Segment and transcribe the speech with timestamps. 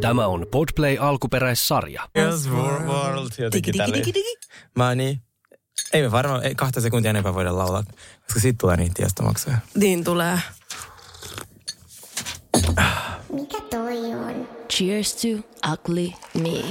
[0.00, 2.08] Tämä on Podplay alkuperäissarja.
[2.18, 3.28] Yes, world, world.
[3.38, 4.00] Jotenkin Digi, digi, tälleen.
[4.06, 4.36] digi, digi.
[4.76, 5.20] Mä niin.
[5.92, 7.84] Ei me varmaan ei kahta sekuntia enempää voida laulaa,
[8.24, 9.56] koska siitä tulee niitä tiestomaksuja.
[9.74, 10.38] Niin tulee.
[13.32, 14.48] Mikä toi on?
[14.72, 15.28] Cheers to
[15.72, 16.62] ugly me.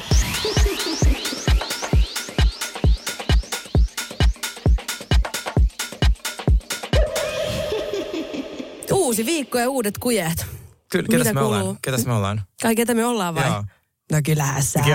[8.93, 10.48] Uusi viikko ja uudet kujet.
[10.91, 11.59] Kyllä, Mitä ketäs me kuuluu?
[11.59, 11.77] ollaan?
[11.81, 12.41] Ketäs me ollaan?
[12.61, 13.47] Kai ketä me ollaan vai?
[13.47, 13.63] Joo.
[14.11, 14.79] No kyllähän sä.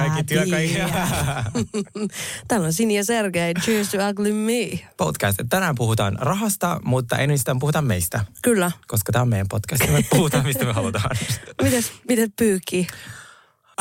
[2.49, 4.81] Täällä on Sini ja Sergei, Cheers to ugly me.
[4.97, 5.39] Podcast.
[5.51, 8.71] Tänään puhutaan rahasta, mutta enemmän puhutaan meistä, Kyllä.
[8.87, 11.17] koska tämä on meidän podcast ja me puhutaan, mistä me halutaan.
[11.63, 12.87] Mites, miten pyykkii?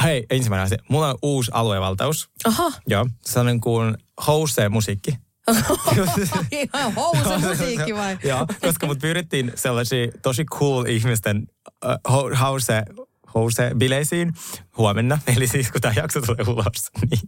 [0.03, 0.77] Hei, ensimmäinen asia.
[0.89, 2.29] Mulla on uusi aluevaltaus.
[2.45, 2.71] Aha.
[2.87, 5.17] Joo, sellainen kuin House musiikki.
[6.51, 8.17] Ihan house musiikki vai?
[8.23, 11.47] Joo, koska mut pyydettiin sellaisia tosi cool ihmisten
[11.85, 12.83] uh, house
[13.35, 14.33] house-bileisiin
[14.77, 15.19] huomenna.
[15.37, 17.19] Eli siis kun tämä jakso tulee ulos, niin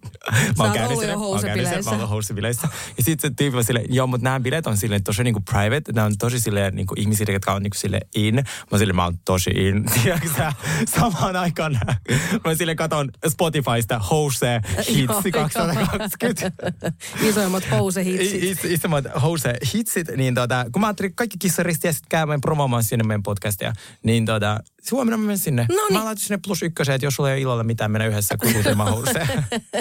[0.58, 1.16] mä oon käynyt siellä.
[1.16, 1.84] Mä oon käynyt siellä.
[1.84, 2.68] Mä oon ollut house-bileissä.
[2.98, 5.92] Ja sitten se tyyppi on silleen, joo, mutta nämä bileet on silleen tosi niinku private.
[5.94, 8.36] Nämä on tosi silleen niinku ihmisiä, jotka on niinku sille in.
[8.72, 9.86] Mä silleen, mä oon tosi in.
[10.04, 10.54] Tiedätkö sä,
[10.88, 11.80] samaan aikaan
[12.46, 16.52] mä silleen katon Spotifysta house hitsi Joo, 2020.
[17.22, 18.44] Isoimmat house-hitsit.
[18.44, 23.04] Is, isommat house-hitsit, niin tota, kun mä ajattelin, kaikki kissaristi ja sitten käymään promoomaan sinne
[23.04, 24.60] meidän podcastia, niin tota,
[24.92, 25.66] huomenna mä menen sinne.
[25.70, 26.00] No niin.
[26.00, 28.90] Mä laitan sinne plus ykkösen, että jos sulla ei ole illalla mitään, mennä yhdessä kuulutelemaan
[28.92, 29.28] houseen.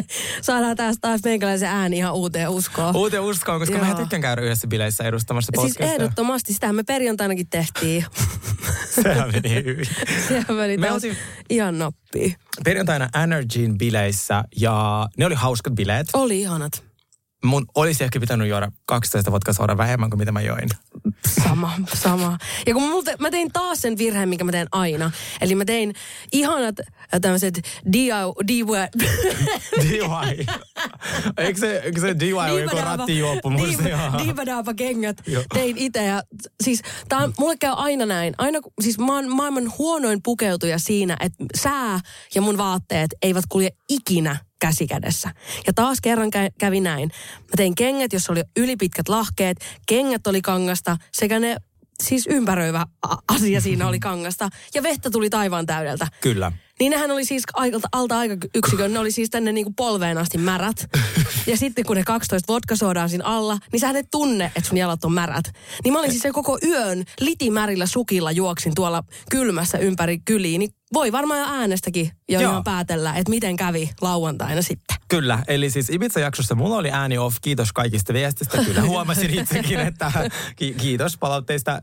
[0.42, 2.96] Saadaan tästä taas meikäläisen ääni ihan uuteen uskoon.
[2.96, 3.98] Uuteen uskoon, koska mä Joo.
[3.98, 5.94] tykkään käydä yhdessä bileissä edustamassa Siis podcastia.
[5.94, 8.04] ehdottomasti, sitähän me perjantainakin tehtiin.
[9.02, 9.86] Sehän meni hyvin.
[10.28, 11.16] Sehän meni Me oltiin
[11.50, 12.36] ihan nappia.
[12.64, 16.06] perjantaina Energyn bileissä ja ne oli hauskat bileet.
[16.12, 16.84] Oli ihanat.
[17.44, 20.68] Mun olisi ehkä pitänyt juoda 12 vodka vähemmän kuin mitä mä join.
[21.44, 22.38] Sama, sama.
[22.66, 25.10] Ja kun multa, mä tein taas sen virheen, minkä mä teen aina.
[25.40, 25.94] Eli mä tein
[26.32, 27.60] ihanat äh, tämmöiset
[27.92, 28.76] DIY...
[29.82, 30.46] DIY.
[31.38, 33.68] Eikö se, eikö se DIY ole joku rattijuopumus?
[33.88, 34.24] Joo.
[34.24, 35.42] Diivadaapa kengät Joo.
[35.54, 36.04] tein itse.
[36.04, 36.22] Ja,
[36.62, 38.34] siis tää on, mulle käy aina näin.
[38.38, 42.00] Aina, siis mä oon maailman huonoin pukeutuja siinä, että sää
[42.34, 45.30] ja mun vaatteet eivät kulje ikinä käsi kädessä.
[45.66, 47.10] Ja taas kerran kä- kävi näin.
[47.38, 49.56] Mä tein kengät, jossa oli ylipitkät lahkeet.
[49.86, 51.56] Kengät oli kangasta sekä ne
[52.02, 52.86] siis ympäröivä
[53.28, 54.48] asia siinä oli kangasta.
[54.74, 56.08] Ja vettä tuli taivaan täydeltä.
[56.20, 56.52] Kyllä.
[56.80, 60.90] Niin nehän oli siis alta, alta aikayksikön, ne oli siis tänne niinku polveen asti märät.
[61.46, 65.04] Ja sitten kun ne 12 vodkasoodaa siinä alla, niin sä et tunne, että sun jalat
[65.04, 65.44] on märät.
[65.84, 70.58] Niin mä olin siis sen koko yön litimärillä sukilla juoksin tuolla kylmässä ympäri kyliin.
[70.58, 72.62] Niin voi varmaan jo äänestäkin jo Joo.
[72.62, 74.96] päätellä, että miten kävi lauantaina sitten.
[75.08, 78.58] Kyllä, eli siis Ibiza-jaksossa mulla oli ääni off, kiitos kaikista viestistä.
[78.64, 80.12] Kyllä huomasin itsekin, että
[80.56, 81.78] ki- kiitos palautteista.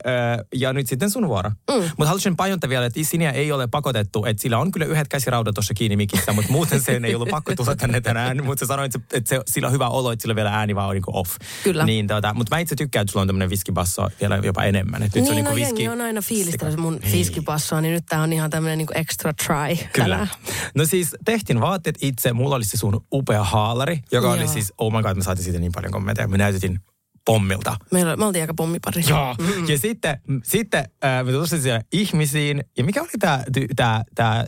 [0.55, 1.49] Ja nyt sitten sun vuoro.
[1.49, 1.75] Mm.
[1.75, 5.55] Mutta haluaisin pajonta vielä, että Isinia ei ole pakotettu, että sillä on kyllä yhdet käsiraudat
[5.55, 8.45] tuossa kiinni mikissä, mutta muuten sen ei ollut pakko tulla tänne tänään.
[8.45, 10.93] Mutta sä sanoit, että se- sillä on hyvä olo, että sillä vielä ääni vaan on
[10.95, 11.31] niin off.
[11.63, 11.85] Kyllä.
[11.85, 15.03] Niin, tota, mutta mä itse tykkään, että sulla on tämmöinen viskibasso vielä jopa enemmän.
[15.03, 15.89] Et nyt se on niin, niin no viski...
[15.89, 17.11] on aina fiilistänyt mun Niin.
[17.11, 20.15] fiskipassoa, niin nyt tää on ihan tämmönen niinku extra try Kyllä.
[20.15, 20.30] tänään.
[20.75, 22.33] No siis tehtiin vaatteet itse.
[22.33, 24.53] Mulla oli se sun upea haalari, joka oli Joo.
[24.53, 26.27] siis, oh my god, me saatiin siitä niin paljon kommentteja.
[26.27, 26.79] Me näytettiin
[27.25, 27.77] pommilta.
[27.91, 29.03] Meillä, me oltiin aika pommipari.
[29.07, 29.35] Joo.
[29.39, 29.67] Mm.
[29.67, 32.63] Ja sitten, sitten äh, me tutustiin siellä ihmisiin.
[32.77, 33.43] Ja mikä oli tämä
[33.75, 34.45] tää, tää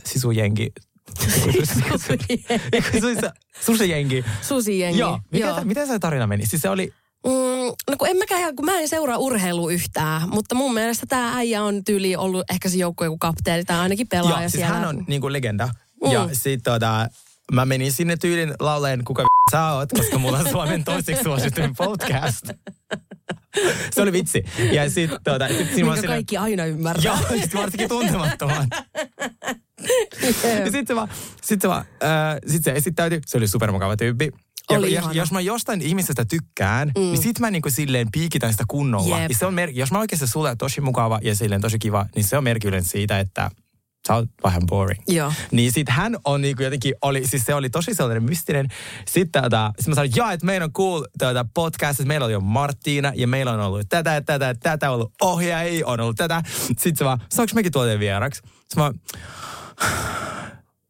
[3.03, 4.25] oli se Susijengi.
[4.41, 4.99] Susijengi.
[4.99, 5.19] Joo.
[5.31, 5.55] Mikä, Joo.
[5.55, 5.65] Joo.
[5.65, 6.45] Miten se tarina meni?
[6.45, 6.93] Siis se oli...
[7.25, 11.37] Mm, no kun en mäkään, kun mä en seuraa urheilua yhtään, mutta mun mielestä tämä
[11.37, 14.75] äijä on tyyli ollut ehkä se joukkueen joku kapteeni tai ainakin pelaaja Joo, siis siellä.
[14.75, 15.69] hän on niinku legenda.
[16.05, 16.11] Mm.
[16.11, 17.07] Ja sit tota,
[17.51, 22.45] mä menin sinne tyylin lauleen, kuka sä oot, koska mulla on Suomen toiseksi suosituin podcast.
[23.91, 24.43] se oli vitsi.
[24.71, 27.19] Ja sit tota, sit siinä Minkä kaikki aina ymmärtää.
[27.29, 28.67] Joo, sit varsinkin tuntemattomat.
[30.65, 31.09] ja sit se vaan,
[31.41, 34.31] sit se vaan, äh, sit se esittäytyi, se oli supermukava tyyppi.
[34.69, 35.13] Ja Oli jos, ihana.
[35.13, 37.01] jos mä jostain ihmisestä tykkään, mm.
[37.01, 39.19] niin sit mä niinku silleen piikitän sitä kunnolla.
[39.19, 39.31] Jep.
[39.31, 42.23] Ja se on mer- jos mä oikeasti sulle tosi mukava ja silleen tosi kiva, niin
[42.23, 43.51] se on merkki yleensä siitä, että
[44.07, 45.01] sä oot vähän boring.
[45.07, 45.33] Joo.
[45.51, 48.67] Niin sit hän on niinku jotenkin, oli, siis se oli tosi sellainen mystinen.
[49.07, 52.33] Sitten tota, sit mä sanoin, joo, että meillä on cool tota, podcast, että meillä oli
[52.33, 56.41] jo Marttiina ja meillä on ollut tätä, tätä, tätä, on ollut ohjaajia, on ollut tätä.
[56.67, 58.41] Sitten se vaan, saanko mekin tuoteen vieraksi?
[58.67, 58.91] Sitten mä,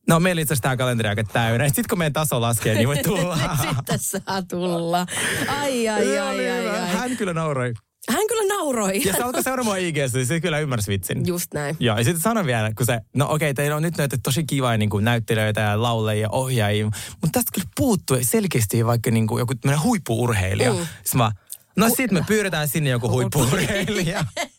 [0.08, 1.66] No meillä itse asiassa tämä kalenteri aika täynnä.
[1.68, 3.38] Sitten kun meidän taso laskee, niin voi tulla.
[3.62, 5.06] Sitten saa tulla.
[5.48, 6.88] Ai, ai, ai, oli ai, ai.
[6.88, 7.74] Hän kyllä nauroi.
[8.10, 9.02] Hän kyllä nauroi.
[9.06, 11.28] Ja se alkoi seuraamaan IGS, niin se kyllä ymmärsi vitsin.
[11.28, 11.76] Just näin.
[11.80, 14.78] Joo, ja sitten sanon vielä, kun se, no okei, teillä on nyt näitä tosi kivoja
[14.78, 19.40] niin kuin näyttelijöitä ja laulajia ja ohjaajia, mutta tästä kyllä puuttuu selkeästi vaikka niin kuin
[19.40, 19.54] joku
[19.84, 20.74] huippuurheilija.
[20.74, 20.80] Mm.
[20.80, 21.32] Sitten mä,
[21.76, 24.26] no sit me pyydetään sinne joku huippuurheilija.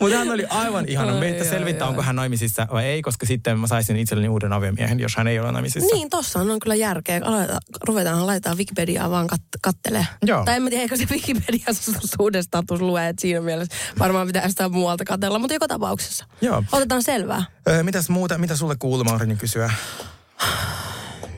[0.00, 1.12] Mutta hän oli aivan ihana.
[1.12, 5.16] Meitä selvittää, onko hän naimisissa vai ei, koska sitten mä saisin itselleni uuden aviomiehen, jos
[5.16, 5.94] hän ei ole naimisissa.
[5.94, 7.20] Niin, tossa on kyllä järkeä.
[7.24, 7.58] Aleta,
[7.88, 10.06] ruvetaan laitetaan Wikipediaa vaan kat, kattelee.
[10.22, 10.44] Joo.
[10.44, 14.68] Tai en mä tiedä, eikö se Wikipediassa suhdestatus lue, että siinä mielessä varmaan pitää sitä
[14.68, 16.24] muualta katella, mutta joka tapauksessa.
[16.40, 16.64] Joo.
[16.72, 17.44] Otetaan selvää.
[17.68, 19.70] Öö, mitäs muuta, mitä sulle kuuluu, Maurini kysyä?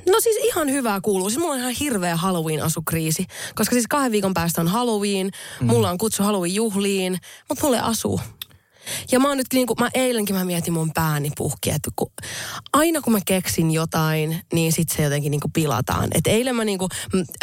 [0.07, 1.31] No siis ihan hyvää kuuluu.
[1.31, 3.27] Siis mulla on ihan hirveä Halloween-asukriisi.
[3.55, 5.31] Koska siis kahden viikon päästä on Halloween,
[5.61, 5.67] mm.
[5.67, 7.19] mulla on kutsu Halloween-juhliin,
[7.49, 8.21] mutta mulle asuu.
[9.13, 12.11] Ja mä oon nyt niin kuin, mä eilenkin mä mietin mun pääni puhki, että kun,
[12.73, 16.09] aina kun mä keksin jotain, niin sit se jotenkin niin kuin pilataan.
[16.15, 16.91] Et eilen mä niin kuin,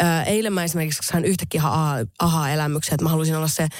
[0.02, 3.70] äh, eilen mä esimerkiksi sain yhtäkkiä aha, aha-elämyksen, että mä halusin olla se äh,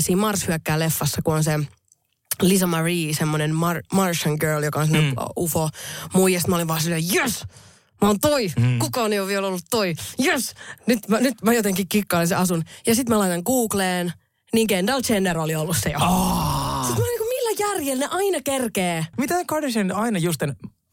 [0.00, 1.58] siinä Mars hyökkää leffassa, kun on se
[2.42, 5.26] Lisa Marie, semmoinen Mar- Martian girl, joka on semmoinen mm.
[5.36, 5.68] ufo
[6.14, 6.38] muija.
[6.38, 7.44] Sitten mä olin vaan silleen, yes!
[8.00, 8.50] Mä oon toi.
[8.58, 8.78] Mm.
[8.78, 9.94] Kukaan ei ole vielä ollut toi.
[10.24, 10.54] Yes!
[10.86, 12.64] Nyt mä, nyt mä jotenkin kikkailen sen asun.
[12.86, 14.12] Ja sitten mä laitan Googleen,
[14.52, 15.98] niin Kendall Jenner oli ollut se jo.
[15.98, 16.86] Oh.
[16.86, 19.06] Sitten mä olin, niin millä järjellä ne aina kerkee?
[19.18, 20.40] Mitä Kardashian aina just...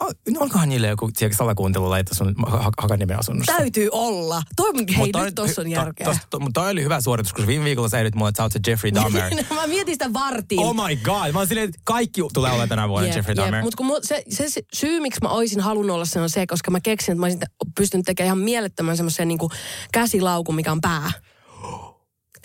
[0.04, 3.54] Oh, onkohan niille joku tiedätkö, salakuuntelu laittaa sun ha- Hakaniemen asunnossa?
[3.58, 4.42] Täytyy olla.
[4.56, 6.08] Toi, hei, Mut toi- nyt tossa on to- järkeä.
[6.08, 8.52] tosta- to- Mutta toi oli hyvä suoritus, koska viime viikolla sä mulle, että sä oot
[8.52, 9.34] se Jeffrey Dahmer.
[9.56, 10.60] mä mietin sitä vartin.
[10.60, 13.64] oh my god, mä oon silleen, että kaikki tulee olemaan tänä vuonna Jeffrey Dahmer.
[13.64, 16.80] Mutta se, se, se, syy, miksi mä olisin halunnut olla se on se, koska mä
[16.80, 17.42] keksin, että mä olisin
[17.78, 19.40] pystynyt tekemään ihan mielettömän semmoisen niin
[19.94, 21.12] käsilaukun, mikä on pää.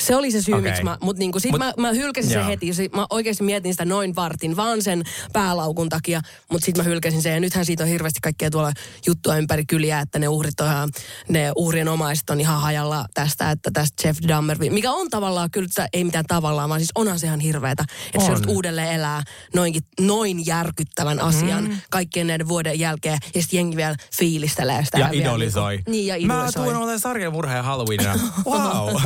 [0.00, 0.68] Se oli se syy, okay.
[0.70, 2.48] miksi mä, mutta niinku, sit Mut- mä, mä hylkäsin sen Joo.
[2.48, 2.74] heti.
[2.74, 5.02] Sit Mä oikeasti mietin sitä noin vartin, vaan sen
[5.32, 7.34] päälaukun takia, mutta sitten mä hylkäsin sen.
[7.34, 8.72] Ja nythän siitä on hirveästi kaikkea tuolla
[9.06, 10.90] juttua ympäri kyliä, että ne uhrit on ihan,
[11.28, 15.88] ne uhrien omaiset on ihan hajalla tästä, että tästä Jeff Dahmer, mikä on tavallaan, kyllä
[15.92, 18.32] ei mitään tavallaan, vaan siis onhan se ihan hirveetä, että se On.
[18.32, 19.22] just uudelleen elää
[19.54, 21.76] noinkin, noin järkyttävän asian mm.
[21.90, 24.98] kaikkien näiden vuoden jälkeen, ja sitten jengi vielä fiilistelee sitä.
[24.98, 25.74] Ja idolisoi.
[25.76, 26.64] Niinku, niin, ja Mä idolisoi.
[26.64, 28.14] tuun olemaan sarjan murhaaja Halloweenina.
[28.46, 28.96] Wow.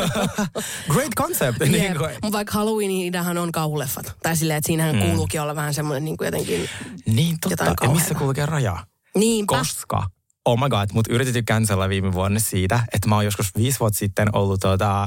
[0.88, 1.60] Great concept.
[1.60, 1.70] Jep.
[1.70, 4.16] niin kuin, Mutta vaikka Halloweenin idähän on kauhuleffat.
[4.22, 5.02] Tai silleen, että siinähän mm.
[5.02, 6.68] kuuluukin olla vähän semmoinen niin kuin jotenkin...
[7.06, 7.74] niin totta.
[7.82, 8.76] Ja missä kulkee raja?
[9.14, 9.58] Niinpä.
[9.58, 10.06] Koska,
[10.44, 13.98] oh my god, mut yritetty cancella viime vuonna siitä, että mä oon joskus viisi vuotta
[13.98, 15.02] sitten ollut tota,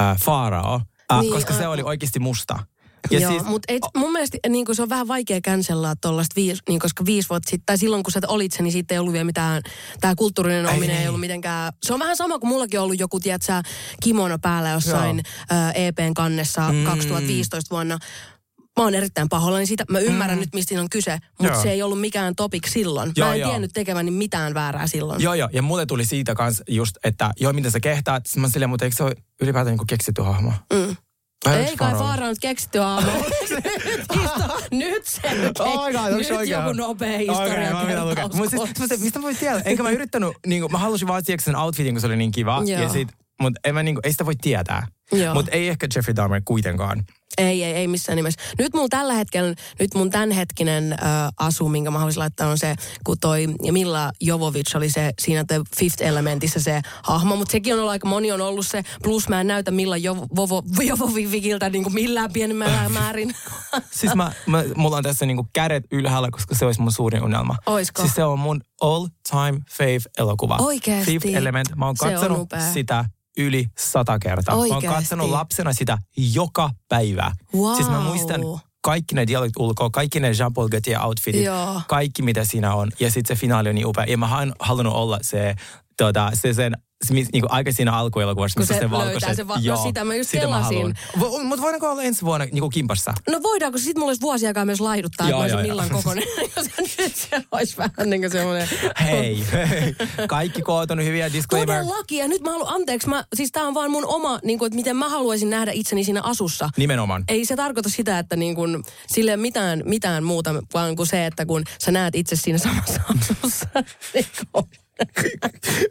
[0.00, 0.80] äh, Farao,
[1.12, 1.72] äh, Niin, koska se aivan.
[1.72, 2.58] oli oikeasti musta.
[3.10, 6.80] Ja Joo, siis, mutta mun mielestä niin se on vähän vaikea cancellaa tuollaista, viis, niin,
[6.80, 9.24] koska viisi vuotta sitten, tai silloin kun sä olit se, niin siitä ei ollut vielä
[9.24, 9.62] mitään,
[10.00, 11.08] tämä kulttuurinen Ei ominen ei niin.
[11.08, 13.62] ollut mitenkään, se on vähän sama kuin mullakin on ollut joku, tiedätkö,
[14.02, 15.22] kimono päällä jossain
[15.52, 16.84] ä, EPn kannessa Mm.
[16.84, 17.98] 2015 vuonna.
[18.78, 19.84] Mä oon erittäin pahoillani siitä.
[19.90, 20.40] Mä ymmärrän mm.
[20.40, 23.12] nyt, mistä siinä on kyse, mutta se ei ollut mikään topik silloin.
[23.16, 23.50] Joo, mä en joo.
[23.50, 25.22] tiennyt tekeväni mitään väärää silloin.
[25.22, 25.48] Joo, joo.
[25.52, 28.26] Ja mulle tuli siitä kans just, että joo, miten sä kehtaat.
[28.26, 30.52] Sitten mä silleen, mutta eikö se ole ylipäätään niinku keksitty hahmo?
[30.72, 30.96] Mm.
[31.52, 32.06] Ei kai Farao?
[32.06, 33.10] Faara nyt keksitty aamu.
[34.70, 36.50] nyt se nyt, Oh God, nyt oikein?
[36.50, 38.28] joku nopea historia Okei, mä pitää lukea.
[38.34, 39.62] Mut siis, mut mistä voi tietää?
[39.64, 42.62] Enkä mä yrittänyt, niinku, mä halusin vaan sen outfitin, kun se oli niin kiva.
[42.66, 43.08] Ja sit,
[43.40, 44.86] mut en mä niinku, ei sitä voi tietää.
[45.12, 45.34] Joo.
[45.34, 47.04] Mut ei ehkä Jeffrey Dahmer kuitenkaan.
[47.38, 48.40] Ei, ei, ei missään nimessä.
[48.58, 50.96] Nyt mun tällä hetkellä, nyt mun tämänhetkinen ö,
[51.38, 52.74] asu, minkä mä haluaisin laittaa, on se,
[53.04, 57.78] kun toi Milla Jovovic oli se siinä The Fifth Elementissä se hahmo, mutta sekin on
[57.78, 61.94] ollut aika moni on ollut se, plus mä en näytä Milla Jovo- Jovoviciltä niin kuin
[61.94, 63.34] millään pienemmällä määrin.
[64.00, 67.56] Siis mä, mä, mulla on tässä niinku kädet ylhäällä, koska se olisi mun suurin unelma.
[67.66, 68.02] Oisko?
[68.02, 70.56] Siis se on mun all time fave elokuva.
[70.60, 71.18] Oikeesti?
[71.18, 71.68] Fifth Element.
[71.76, 73.04] Mä oon katsonut sitä
[73.38, 74.56] yli sata kertaa.
[74.56, 77.32] Mä oon katsonut lapsena sitä joka päivä.
[77.54, 77.74] Wow.
[77.76, 78.40] Siis mä muistan
[78.80, 81.80] kaikki ne dialogit ulkoa, kaikki ne Jean-Paul Gaultier outfitit, Joo.
[81.88, 82.90] kaikki mitä siinä on.
[83.00, 84.04] Ja sitten se finaali on niin upea.
[84.04, 85.54] Ja mä oon halunnut olla se,
[85.96, 89.36] tota, se sen se, mis- niinku aika siinä alkuelokuvassa, missä se se valkoiset.
[89.36, 90.94] sen va- no sitä mä just selasin.
[91.16, 93.14] Mutta voidaanko olla ensi vuonna niinku kimpassa?
[93.30, 95.88] No voidaanko, sit mulla olisi vuosi aikaa myös laiduttaa, Joo, että mä olisin joo, Millan
[95.90, 95.96] joo.
[95.98, 96.24] kokoinen.
[96.56, 96.66] Jos
[96.98, 98.68] nyt se olisi vähän niin kuin semmoinen...
[99.02, 99.94] Hei, hei.
[100.28, 101.78] Kaikki koot on hyviä disclaimer.
[101.84, 104.66] Todellakin, ja nyt mä haluan, anteeksi, mä, siis tää on vaan mun oma, niin kuin,
[104.66, 106.70] että miten mä haluaisin nähdä itseni siinä asussa.
[106.76, 107.24] Nimenomaan.
[107.28, 111.06] Ei se tarkoita sitä, että niin kuin, sille ei ole mitään, mitään muuta, vaan kuin
[111.06, 113.00] se, että kun sä näet itse siinä samassa
[113.42, 113.66] asussa.
[114.14, 114.83] niin kuin-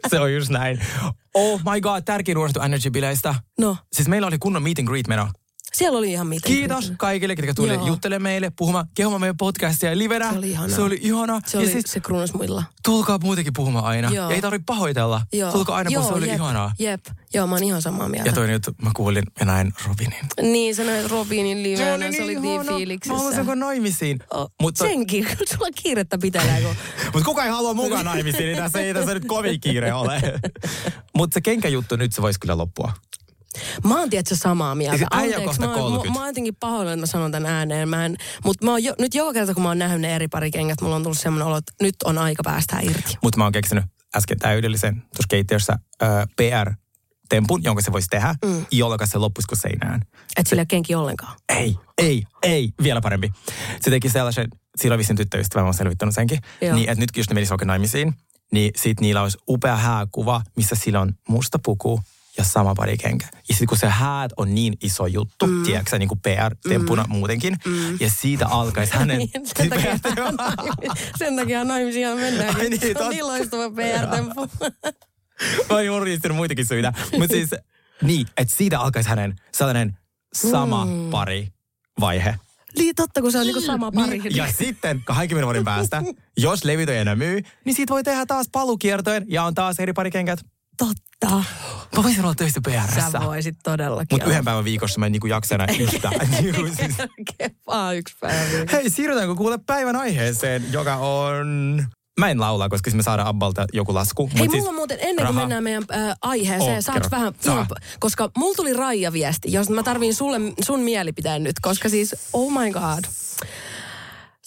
[0.08, 0.80] Se on just näin.
[1.34, 3.34] Oh my god, tärkein uudistus Energy-bileistä.
[3.58, 5.28] no, Siis meillä oli kunnon meet and greet meno.
[5.74, 6.46] Siellä oli ihan mitä.
[6.46, 7.86] Kiitos kaikille, ketkä tuli Joo.
[7.86, 10.32] juttelemaan meille, puhumaan, kehumaan meidän podcastia livenä.
[10.32, 10.76] Se oli ihanaa.
[10.76, 11.40] Se oli ihana.
[11.46, 12.64] Se oli ja siis se kruunus muilla.
[12.84, 14.10] tulkaa muutenkin puhumaan aina.
[14.10, 14.30] Joo.
[14.30, 15.22] Ei tarvitse pahoitella.
[15.32, 15.52] Joo.
[15.52, 16.72] Tulkaa aina, kun se oli jep, ihanaa.
[16.78, 18.28] Jep, joo, mä oon ihan samaa mieltä.
[18.28, 20.26] Ja toinen juttu, mä kuulin ja näin Robinin.
[20.42, 23.12] Niin, sä näit Robinin livenä, se oli niin fiiliksissä.
[23.12, 24.18] Mä haluaisin kun naimisiin.
[24.30, 26.76] Oh, Mutta, Senkin, sulla kiirettä pitää, kun...
[27.12, 30.22] mutta kuka ei halua mukaan naimisiin, niin tässä ei tässä nyt kovin kiire ole.
[31.16, 32.92] mutta se kenkäjuttu nyt se voisi kyllä loppua.
[33.84, 35.06] Mä oon tietysti samaa mieltä.
[35.10, 36.08] On Anteeksi, mä, oon- 30.
[36.08, 37.88] mä, mä oon jotenkin pahoillani, että mä sanon tämän ääneen.
[37.88, 40.28] Mä en, mutta mä oon jo, nyt joka kerta, kun mä oon nähnyt ne eri
[40.28, 43.18] parikengät, mulla on tullut semmoinen olo, että nyt on aika päästää irti.
[43.22, 43.84] Mutta mä oon keksinyt
[44.16, 46.72] äsken täydellisen tuossa keittiössä äh, PR
[47.28, 48.66] tempun, jonka se voisi tehdä, mm.
[48.70, 50.02] jolloin se loppuisi kuin seinään.
[50.36, 51.36] Et sillä ei kenki ollenkaan.
[51.48, 53.32] Ei, ei, ei, vielä parempi.
[53.80, 56.74] Se teki sellaisen, silloin vissiin tyttöystävä, mä oon selvittänyt senkin, Joo.
[56.74, 58.14] niin että nyt jos ne menis oikein naimisiin,
[58.52, 62.00] niin sit niillä olisi upea hääkuva, missä sillä on musta puku
[62.38, 63.26] ja sama parikenkä.
[63.32, 65.62] Ja sitten kun se häät on niin iso juttu, mm.
[65.62, 67.10] tiedätkö niin kuin PR-tempuna mm.
[67.10, 67.96] muutenkin, mm.
[68.00, 69.18] ja siitä alkaisi hänen...
[69.24, 69.98] Niin, sen, takia,
[71.18, 72.56] sen takia naimisiin mennään.
[72.56, 74.50] Ai niin, se on niin loistava PR-temppu.
[75.70, 76.92] Mä oon muistanut muitakin syitä.
[77.18, 77.50] Mutta siis
[78.02, 79.98] niin, että siitä alkaisi hänen sellainen
[80.34, 81.10] sama mm.
[81.10, 81.48] pari
[82.00, 82.34] vaihe.
[82.78, 84.22] niin totta, kun se on niinku sama pari.
[84.30, 86.02] Ja sitten 20 vuoden päästä,
[86.36, 89.92] jos levyt ei enää myy, niin siitä voi tehdä taas palukiertojen ja on taas eri
[89.92, 90.38] parikenkät.
[90.78, 91.44] Totta.
[91.96, 93.10] Mä voisin olla töissä PRssä.
[93.12, 96.14] Sä voisit todellakin Mutta yhden päivän viikossa mä en niinku jaksa enää yhtään.
[97.66, 98.42] Vaan yksi päivä.
[98.72, 101.84] Hei, siirrytäänkö kuule päivän aiheeseen, joka on...
[102.20, 104.30] Mä en laula, koska siis me saadaan Abbalta joku lasku.
[104.38, 107.08] Hei, mulla siis muuten, ennen kuin raha- mennään meidän äh, aiheeseen, Oo, saaks kerro.
[107.10, 107.54] vähän, Saa.
[107.54, 107.66] joo,
[108.00, 112.52] koska mulla tuli Raija viesti, jos mä tarviin sulle, sun mielipiteen nyt, koska siis, oh
[112.52, 113.04] my god.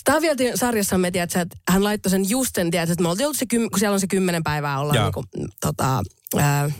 [0.07, 3.25] Tämä vielä sarjassa me tiedät, että hän laittoi sen just sen, tiedät, että me oltiin
[3.25, 5.25] ollut se, kym, kun siellä on se kymmenen päivää olla niin kuin,
[5.61, 6.03] tota,
[6.37, 6.73] äh,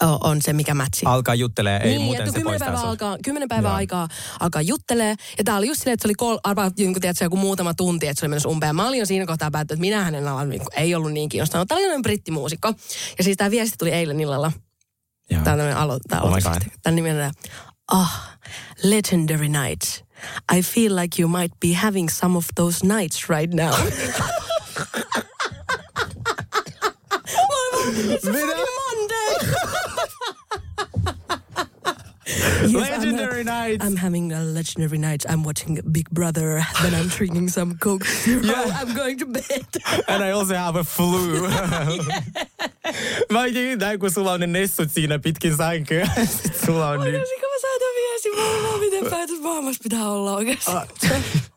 [0.00, 1.06] on se mikä mätsi.
[1.06, 3.76] Alkaa juttelee, ei niin, muuten että se kymmenen päivää, alkaa, kymmenen päivää Joo.
[3.76, 4.08] aikaa
[4.40, 5.14] alkaa juttelee.
[5.38, 7.74] Ja tää oli just silleen, että se oli kol, arvaa, niin kuin, tiedätkö, joku muutama
[7.74, 8.76] tunti, että se oli menossa umpeen.
[8.76, 11.68] Mä olin jo siinä kohtaa päättänyt, että minä hänen alan niin ei ollut niin kiinnostanut.
[11.68, 12.72] Tämä oli brittimuusikko.
[13.18, 14.52] Ja siis tämä viesti tuli eilen illalla.
[15.30, 15.42] Joo.
[15.44, 16.52] Tämä on tämmöinen alo, tää Oh aloitus.
[16.82, 17.32] Tämän nimen on,
[17.92, 18.38] Ah,
[18.82, 20.01] legendary nights.
[20.48, 23.72] I feel like you might be having some of those nights right now.
[28.22, 28.56] Mitä?
[28.66, 29.32] Monday!
[32.62, 33.84] Yes, Legendary I'm, nights.
[33.84, 35.24] I'm having a legendary night.
[35.28, 36.62] I'm watching Big Brother.
[36.82, 38.42] Then I'm drinking some Coke Zero.
[38.44, 38.54] Yeah.
[38.56, 39.66] Oh, I'm going to bed.
[40.08, 41.48] And I also have a flu.
[43.30, 43.46] Mä
[43.78, 46.08] näin, kun sulla on ne nessut siinä pitkin sänkyä.
[46.66, 47.20] Sulla on niin...
[48.38, 50.70] Olen miten päätös maailmassa pitää olla oikeasti.
[50.70, 50.88] Ah.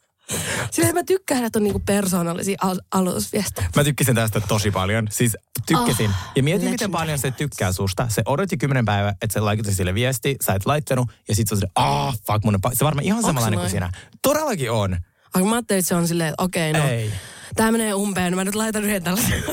[0.72, 3.70] Sillä mä tykkään, että on niinku persoonallisia al- aloitusviestejä.
[3.76, 5.08] Mä tykkäsin tästä tosi paljon.
[5.12, 6.10] Siis tykkäsin.
[6.10, 8.08] Ah, ja mietin, miten paljon se tykkää susta.
[8.10, 11.10] Se odotti kymmenen päivää, että se laitoit sille viesti, sä et laittanut.
[11.28, 13.60] Ja sit se on se, ah, fuck, mun on pa-" Se varmaan ihan Onks samanlainen
[13.60, 13.92] kuin sinä.
[14.22, 14.98] Todellakin on.
[15.34, 16.88] Ai mä ajattelin, että se on silleen, että okei, no.
[16.88, 17.12] Ei.
[17.56, 19.44] Tää menee umpeen, mä nyt laitan yhden tällaisen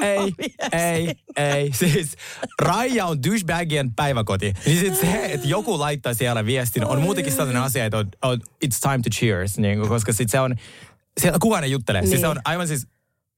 [0.02, 0.34] Ei,
[0.72, 1.70] ei, ei.
[1.74, 2.16] Siis
[2.62, 4.52] Raija on douchebagien päiväkoti.
[4.66, 8.40] Niin sit se, että joku laittaa siellä viestin, on muutenkin sellainen asia, että on, on,
[8.64, 9.58] it's time to cheers.
[9.58, 10.56] Niin, kuin, koska sit se on,
[11.20, 11.98] siellä kukaan ei juttele.
[12.00, 12.20] Siis Niin.
[12.20, 12.86] se on aivan siis...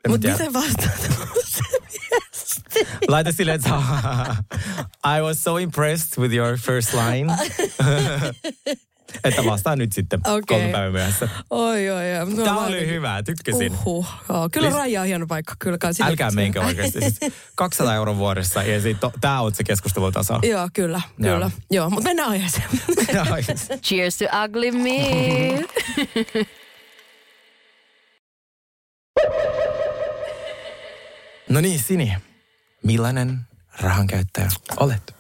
[0.09, 1.11] Mutta miten vastaat?
[3.09, 3.71] Laita silleen, että
[5.19, 7.37] I was so impressed with your first line.
[9.25, 10.43] että vastaan nyt sitten Okei.
[10.59, 11.29] kolme päivän myöhässä.
[11.51, 12.35] Oi, oi, oi.
[12.37, 13.73] Tämä mä oli jotenkin- hyvä, tykkäsin.
[13.73, 14.07] Uhuh.
[14.29, 15.55] Joo, kyllä Lis- Raija on hieno paikka.
[15.59, 17.01] Kyllä Älkää menkö oikeasti.
[17.01, 17.21] Siis
[17.57, 20.39] 200 euron vuodessa ja sitten tämä on se keskustelutaso.
[20.43, 21.35] Joo, kyllä, Joo.
[21.35, 21.51] kyllä.
[21.71, 22.69] Joo, mutta mennään aiheeseen.
[23.83, 24.99] Cheers to ugly me.
[31.49, 32.13] no niin, Sini.
[32.85, 33.39] Millainen
[33.81, 34.49] rahankäyttäjä
[34.81, 35.15] olet?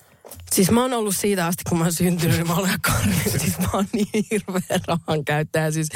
[0.52, 3.14] Siis mä oon ollut siitä asti, kun mä oon syntynyt, niin mä olen karni.
[3.38, 5.70] Siis mä oon niin hirveä rahan käyttäjä.
[5.70, 5.88] Siis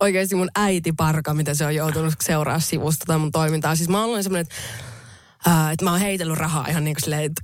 [0.00, 3.76] oikeasti mun äiti parka, mitä se on joutunut seuraa sivusta tai mun toimintaa.
[3.76, 7.42] Siis mä oon semmoinen, että, että mä oon heitellyt rahaa ihan niin kuin silleen, että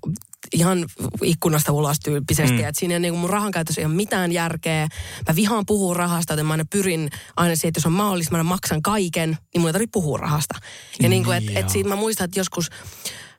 [0.53, 0.87] ihan
[1.23, 2.59] ikkunasta ulos tyyppisesti.
[2.59, 2.65] Mm.
[2.65, 4.89] Että siinä ei niin kuin mun rahan käytössä ei ole mitään järkeä.
[5.29, 8.43] Mä vihaan puhua rahasta, joten mä aina pyrin aina siihen, että jos on mahdollista, mä
[8.43, 10.55] maksan kaiken, niin mun ei tarvitse puhua rahasta.
[11.03, 12.71] Ja niin kuin, että Niin et siitä mä muistan, että joskus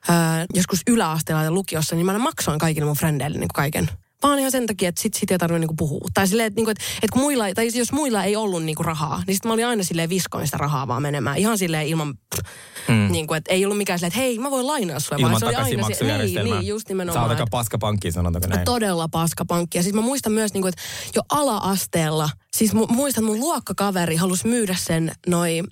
[0.08, 3.90] ää, joskus yläasteella ja lukiossa, niin mä maksoin kaikille mun frendeille niin kaiken.
[4.22, 6.00] Vaan ihan sen takia, että sit, sit ei tarvitse niinku puhua.
[6.14, 9.22] Tai silleen, että, niinku, että, että kun muilla, tai jos muilla ei ollut niinku rahaa,
[9.26, 11.36] niin sit mä olin aina silleen viskoin sitä rahaa vaan menemään.
[11.36, 12.14] Ihan silleen ilman,
[12.88, 13.12] mm.
[13.12, 15.22] niinku, että ei ollut mikään silleen, että hei, mä voin lainaa sulle.
[15.22, 16.54] Ilman takaisinmaksujärjestelmää.
[16.54, 17.22] Niin, niin, just Sä nimenomaan.
[17.22, 18.64] oot aika että- paska pankki, sanotaanko näin?
[18.64, 19.78] Todella paska pankki.
[19.78, 20.82] Ja siis mä muistan myös, niin kuin, että
[21.14, 25.62] jo ala-asteella, siis mu- muistan, että mun luokkakaveri halusi myydä sen noi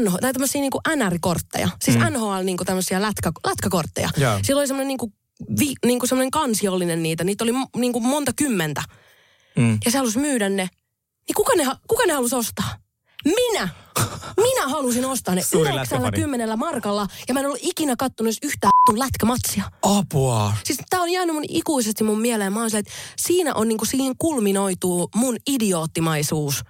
[0.00, 1.68] NH, tai tämmöisiä niin NR-kortteja.
[1.84, 2.12] Siis mm.
[2.12, 4.08] NHL niin tämmöisiä lätkä, lätkäkortteja.
[4.16, 4.38] Joo.
[4.42, 5.12] Sillä oli semmoinen niin kuin,
[5.60, 7.24] vi, niin kuin semmoinen kansiollinen niitä.
[7.24, 8.82] Niitä oli niin kuin monta kymmentä.
[9.56, 9.78] Mm.
[9.84, 10.68] Ja se halusi myydä ne.
[11.28, 12.76] Niin kuka ne, kuka ne halusi ostaa?
[13.24, 13.68] Minä!
[14.36, 19.64] Minä halusin ostaa ne Suuri 90 markalla ja mä en ollut ikinä kattonut yhtään lätkämatsia.
[19.82, 20.52] Apua.
[20.64, 22.52] Siis tää on jäänyt mun ikuisesti mun mieleen.
[22.52, 26.64] Mä oon että siinä on niinku, siihen kulminoituu mun idioottimaisuus.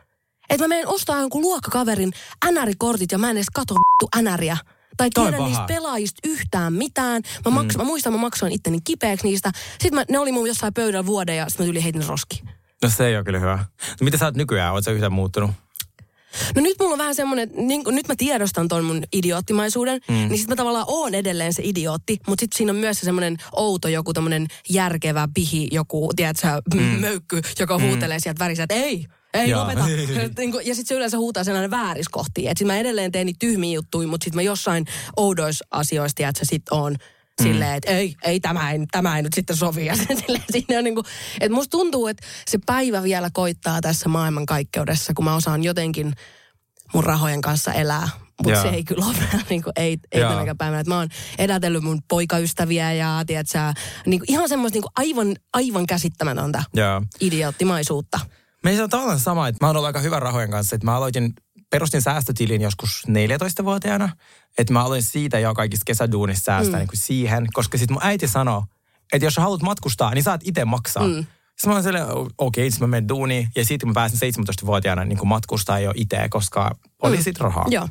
[0.50, 2.12] Että mä menen ostaa jonkun luokkakaverin
[2.50, 4.57] NR-kortit ja mä en edes kato vittu NRiä.
[4.97, 5.67] Tai Toi tiedä niistä paha.
[5.67, 7.23] pelaajista yhtään mitään.
[7.45, 7.81] Mä, maks, mm.
[7.81, 9.50] mä muistan, mä maksoin itteni kipeäksi niistä.
[9.71, 12.49] Sitten mä, ne oli mun jossain pöydällä vuoden ja sitten mä tyli heitin ne roskiin.
[12.83, 13.57] No se ei ole kyllä hyvä.
[13.88, 14.73] No, mitä sä oot nykyään?
[14.73, 15.50] Oot sä yhtään muuttunut?
[16.55, 20.14] No nyt mulla on vähän semmoinen, niin kun, nyt mä tiedostan ton mun idioottimaisuuden, mm.
[20.14, 23.88] niin sit mä tavallaan oon edelleen se idiootti, mutta sit siinä on myös semmoinen outo
[23.88, 26.81] joku tommonen järkevä pihi, joku, tiedätkö, mm.
[26.81, 29.61] möykky, joka huutelee sieltä värissä, että ei, ei Joo.
[29.61, 29.87] lopeta.
[30.39, 32.51] Niin ja sitten se yleensä huutaa sen aina vääriskohtiin.
[32.51, 36.45] Että sit mä edelleen teen niitä tyhmiä juttuja, mutta sitten mä jossain oudoissa asioissa, että
[36.45, 36.97] se sit on
[37.43, 39.87] silleen, että ei, ei tämä, ei, tämä ei nyt sitten sovi.
[39.87, 41.07] Ja silleen, siinä on niin kuin,
[41.41, 46.13] että musta tuntuu, että se päivä vielä koittaa tässä maailmankaikkeudessa, kun mä osaan jotenkin
[46.95, 48.09] mun rahojen kanssa elää.
[48.45, 49.15] Mutta se ei kyllä ole
[49.51, 50.31] niin kuin, ei, ei Joo.
[50.31, 50.81] tänäkään päivänä.
[50.81, 51.09] Että mä oon
[51.39, 53.59] edätellyt mun poikaystäviä ja tiedätkö,
[54.07, 57.03] niin kuin, ihan semmoista niin kuin aivan, aivan käsittämätöntä Joo.
[57.21, 58.21] idioottimaisuutta.
[58.65, 60.77] Meillä on tavallaan sama, että mä oon ollut aika hyvä rahojen kanssa.
[60.77, 61.33] Että mä aloitin,
[61.71, 64.09] perustin säästötilin joskus 14-vuotiaana.
[64.59, 66.79] Että mä aloin siitä jo kaikista kesäduunista säästää mm.
[66.79, 67.47] niin kuin siihen.
[67.53, 68.62] Koska sitten mun äiti sanoi,
[69.12, 71.07] että jos sä haluat matkustaa, niin saat itse maksaa.
[71.07, 71.15] Mm.
[71.15, 73.49] Sitten mä olin silleen, okei, okay, sitten mä menen duuniin.
[73.57, 77.23] Ja sitten mä pääsin 17-vuotiaana niin matkustaa jo itse, koska oli mm.
[77.23, 77.67] sit rahaa.
[77.71, 77.88] Joo.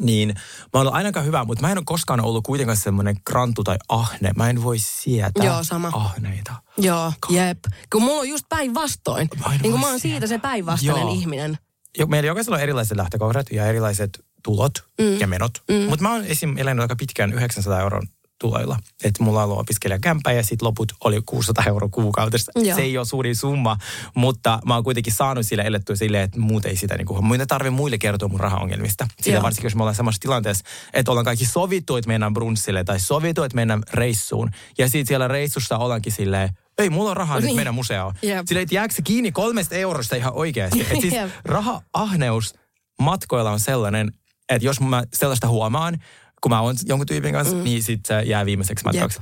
[0.00, 3.64] Niin mä oon ollut ainakaan hyvä, mutta mä en ole koskaan ollut kuitenkaan semmoinen grantu
[3.64, 4.30] tai ahne.
[4.36, 5.90] Mä en voi sietää Joo, sama.
[5.94, 6.54] ahneita.
[6.78, 7.58] Joo, jep.
[7.92, 9.28] Kun mulla on just päinvastoin.
[9.38, 11.58] Mä Niin kun mä oon siitä se päinvastainen ihminen.
[11.98, 15.20] Jo, meillä jokaisella on erilaiset lähtökohdat ja erilaiset tulot mm.
[15.20, 15.62] ja menot.
[15.68, 15.88] Mm.
[15.88, 16.56] Mutta mä oon esim.
[16.58, 18.08] elänyt aika pitkään 900 euron
[18.48, 18.76] tuloilla.
[19.04, 22.52] Että mulla on ollut opiskelijakämpä ja sitten loput oli 600 euroa kuukaudessa.
[22.56, 22.76] Joo.
[22.76, 23.76] Se ei ole suuri summa,
[24.14, 27.46] mutta mä oon kuitenkin saanut sille elettyä silleen, että muut ei sitä niinku, mun ei
[27.46, 29.06] tarvi muille kertoa mun rahaongelmista.
[29.20, 29.42] Sillä Joo.
[29.42, 33.42] varsinkin, jos me ollaan samassa tilanteessa, että ollaan kaikki sovittu, että mennään brunssille tai sovittu,
[33.42, 34.50] että mennään reissuun.
[34.78, 37.56] Ja sitten siellä reissussa ollaankin silleen, ei, mulla on rahaa nyt Niin.
[37.56, 38.14] mennä museoon.
[38.22, 38.46] Jep.
[38.46, 40.80] Silleen, että jääkö se kiinni kolmesta eurosta ihan oikeasti.
[40.90, 41.30] Et siis Jep.
[41.44, 42.54] raha-ahneus
[43.00, 44.12] matkoilla on sellainen,
[44.48, 45.98] että jos mä sellaista huomaan,
[46.44, 47.64] kun mä oon jonkun tyypin kanssa, mm.
[47.64, 49.20] niin sit se jää viimeiseksi matkaksi.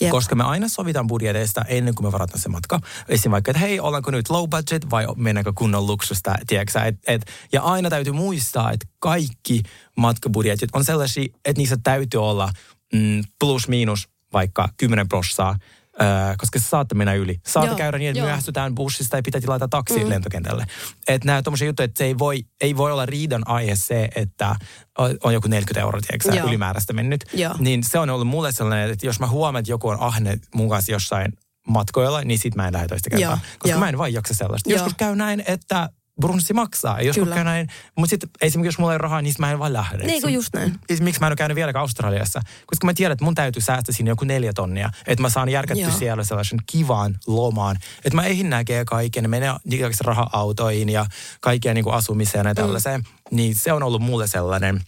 [0.00, 0.10] Jep.
[0.10, 2.80] Koska me aina sovitaan budjeteista ennen kuin me varataan se matka.
[3.08, 3.30] Esim.
[3.30, 7.62] vaikka, että hei, ollaanko nyt low budget vai mennäänkö kunnon luksusta, tiedätkö et, et, Ja
[7.62, 9.62] aina täytyy muistaa, että kaikki
[9.96, 12.50] matkabudjetit on sellaisia, että niissä täytyy olla
[12.92, 15.58] mm, plus miinus vaikka 10 prossaa,
[16.02, 17.40] Öö, koska se saattaa mennä yli.
[17.46, 18.26] Saattaa Joo, käydä niin, että joo.
[18.26, 20.08] myöhästytään bussista ja pitää tilata taksi mm.
[20.08, 20.66] lentokentälle.
[21.08, 24.56] Että nämä tommosia juttuja, että se ei voi, ei voi olla riidan aihe se, että
[24.98, 27.24] on, joku 40 euroa, tiedätkö, ylimääräistä mennyt.
[27.34, 27.54] Joo.
[27.58, 30.68] Niin se on ollut mulle sellainen, että jos mä huomaan, että joku on ahne mun
[30.68, 31.32] kanssa jossain
[31.68, 33.30] matkoilla, niin sit mä en lähde toista kertaa.
[33.30, 33.80] Joo, Koska joo.
[33.80, 34.70] mä en vaan jaksa sellaista.
[34.70, 34.78] Joo.
[34.78, 35.88] Joskus käy näin, että
[36.20, 37.02] brunssi maksaa.
[37.02, 37.44] Joskus Kyllä.
[37.44, 40.06] näin, mutta sitten esimerkiksi jos mulla ei rahaa, niin mä en vaan lähde.
[40.06, 40.74] Niin kuin just näin.
[40.86, 42.40] Siis Miksi mä en ole käynyt vieläkään Australiassa?
[42.66, 44.90] Koska mä tiedän, että mun täytyy säästää sinne joku neljä tonnia.
[45.06, 45.98] Että mä saan järkättyä Joo.
[45.98, 47.76] siellä sellaisen kivan lomaan.
[48.04, 49.54] Että mä eihin näkee kaiken, menee
[50.00, 51.06] raha-autoihin ja
[51.40, 53.00] kaikkea niin kuin asumiseen ja tällaiseen.
[53.00, 53.36] Mm.
[53.36, 54.80] Niin se on ollut mulle sellainen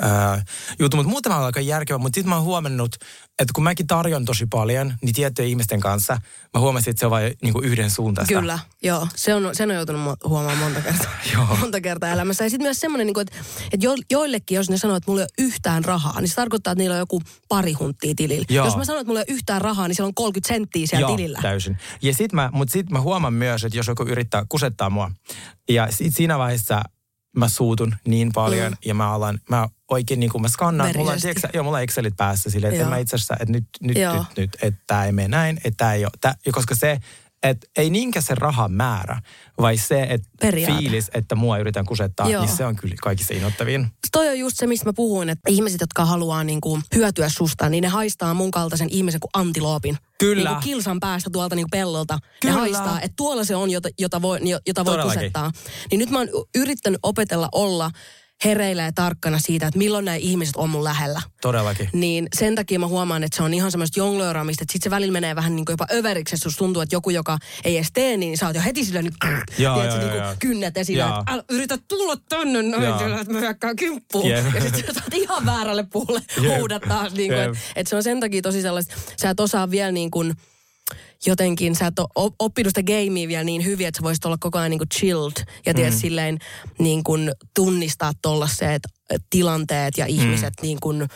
[0.00, 0.44] ää,
[0.78, 0.96] juttu.
[0.96, 1.98] Mutta muuten mä oon aika järkevä.
[1.98, 2.96] Mutta sitten mä oon huomannut,
[3.38, 6.18] että kun mäkin tarjon tosi paljon, niin tiettyjen ihmisten kanssa,
[6.54, 8.34] mä huomasin, että se on vain niin kuin yhden suuntaista.
[8.34, 9.08] Kyllä, joo.
[9.16, 11.10] Se on, sen on joutunut huomaamaan monta kertaa.
[11.34, 11.56] Joo.
[11.60, 12.44] monta kertaa elämässä.
[12.44, 13.36] Ja sitten myös semmoinen, niin että,
[13.72, 16.72] että jo, joillekin, jos ne sanoo, että mulla ei ole yhtään rahaa, niin se tarkoittaa,
[16.72, 18.46] että niillä on joku pari hunttia tilillä.
[18.48, 18.66] Joo.
[18.66, 21.08] Jos mä sanon, että mulla ei ole yhtään rahaa, niin siellä on 30 senttiä siellä
[21.08, 21.38] Joo, tilillä.
[21.42, 21.78] täysin.
[22.02, 25.10] Ja sit mä, mut sit mä huomaan myös, että jos joku yrittää kusettaa mua,
[25.68, 26.82] ja sit siinä vaiheessa
[27.36, 28.78] mä suutun niin paljon, mm.
[28.84, 31.26] ja mä alan, mä oikein niin kuin mä skannaan, mulla on, Verisesti.
[31.26, 32.90] tiedätkö, sä, joo, mulla on Excelit päässä silleen, että Joo.
[32.90, 34.14] mä itse asiassa, että nyt, nyt, Joo.
[34.14, 36.98] nyt, nyt, että tää ei mene näin, että tää ei ole, tää, koska se,
[37.42, 39.20] että ei niinkään se rahan määrä,
[39.60, 40.78] vai se, että Periaate.
[40.78, 42.44] fiilis, että mua yritän kusettaa, Joo.
[42.44, 43.86] niin se on kyllä kaikista innoittavin.
[44.12, 47.68] Toi on just se, mistä mä puhuin, että ihmiset, jotka haluaa niin kuin hyötyä susta,
[47.68, 49.98] niin ne haistaa mun kaltaisen ihmisen kuin antiloopin.
[50.24, 50.50] Kyllä.
[50.50, 52.18] Niin kuin kilsan päästä tuolta niin kuin pellolta.
[52.40, 52.54] Kyllä.
[52.54, 55.18] Ne haistaa, että tuolla se on, jota, jota voi, jota voi Todellakin.
[55.18, 55.52] kusettaa.
[55.90, 57.90] Niin nyt mä oon yrittänyt opetella olla
[58.44, 61.22] hereillä ja tarkkana siitä, että milloin nämä ihmiset on mun lähellä.
[61.40, 61.88] Todellakin.
[61.92, 65.12] Niin sen takia mä huomaan, että se on ihan semmoista jonglööraamista, että sit se välillä
[65.12, 68.16] menee vähän niin kuin jopa överiksi, että susta tuntuu, että joku, joka ei edes tee,
[68.16, 69.14] niin sä oot jo heti sillä nyt,
[69.56, 74.30] tiedätkö, niin kuin kynnet esillä, että yritä tulla tonne noin, että mä hyökkään kimppuun.
[74.30, 74.54] Jep.
[74.54, 77.12] Ja sitten sä oot ihan väärälle puolelle huudat taas.
[77.12, 80.10] Niin kuin, että, että se on sen takia tosi sellaista, sä et osaa vielä niin
[80.10, 80.34] kuin,
[81.26, 84.36] jotenkin, sä et ole op- oppinut sitä gamea vielä niin hyvin, että sä voisit olla
[84.40, 85.98] koko ajan niin kuin chilled ja tiedät, Mm.
[86.00, 86.38] silleen
[86.78, 88.82] niin kuin tunnistaa tollaset
[89.30, 90.62] tilanteet ja ihmiset Mm.
[90.62, 91.08] niin kuin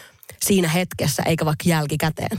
[0.42, 2.38] siinä hetkessä, eikä vaikka jälkikäteen.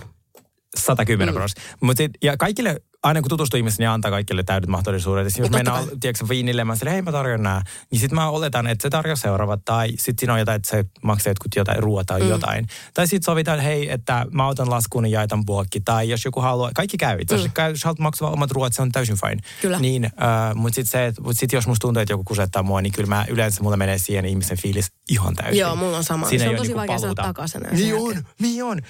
[0.78, 1.38] 110 mm.
[1.38, 1.78] prosenttia.
[1.82, 5.26] Mut sit, ja kaikille, aina kun tutustuu ihmisiin, niin antaa kaikille täydet mahdollisuudet.
[5.26, 5.98] Jos totta mennään, kai.
[6.00, 7.62] tiedätkö, viinille, mä sille, hei mä tarjon nää.
[7.92, 9.62] Niin sit mä oletan, että se tarjoaa seuraavat.
[9.66, 12.30] Tai sit siinä on jotain, että se maksaa jotkut jotain ruoaa tai mm.
[12.30, 12.68] jotain.
[12.94, 15.80] Tai sit sovitaan, hei, että mä otan laskuun ja jaitan puokki.
[15.80, 17.38] Tai jos joku haluaa, kaikki käy itse.
[17.38, 17.44] Mm.
[17.70, 19.42] Jos haluat maksaa omat ruoat, se on täysin fine.
[19.62, 19.80] Kyllä.
[19.80, 22.94] Niin, äh, mutta sit, se, mut sit jos musta tuntuu, että joku kusettaa mua, niin
[22.94, 25.60] kyllä mä yleensä mulla menee siihen ihmisen fiilis ihan täysin.
[25.60, 26.30] Joo, mulla on sama.
[26.30, 28.82] Siinä Se on tosi niinku vaikea saada takaisin Niin on, niin on.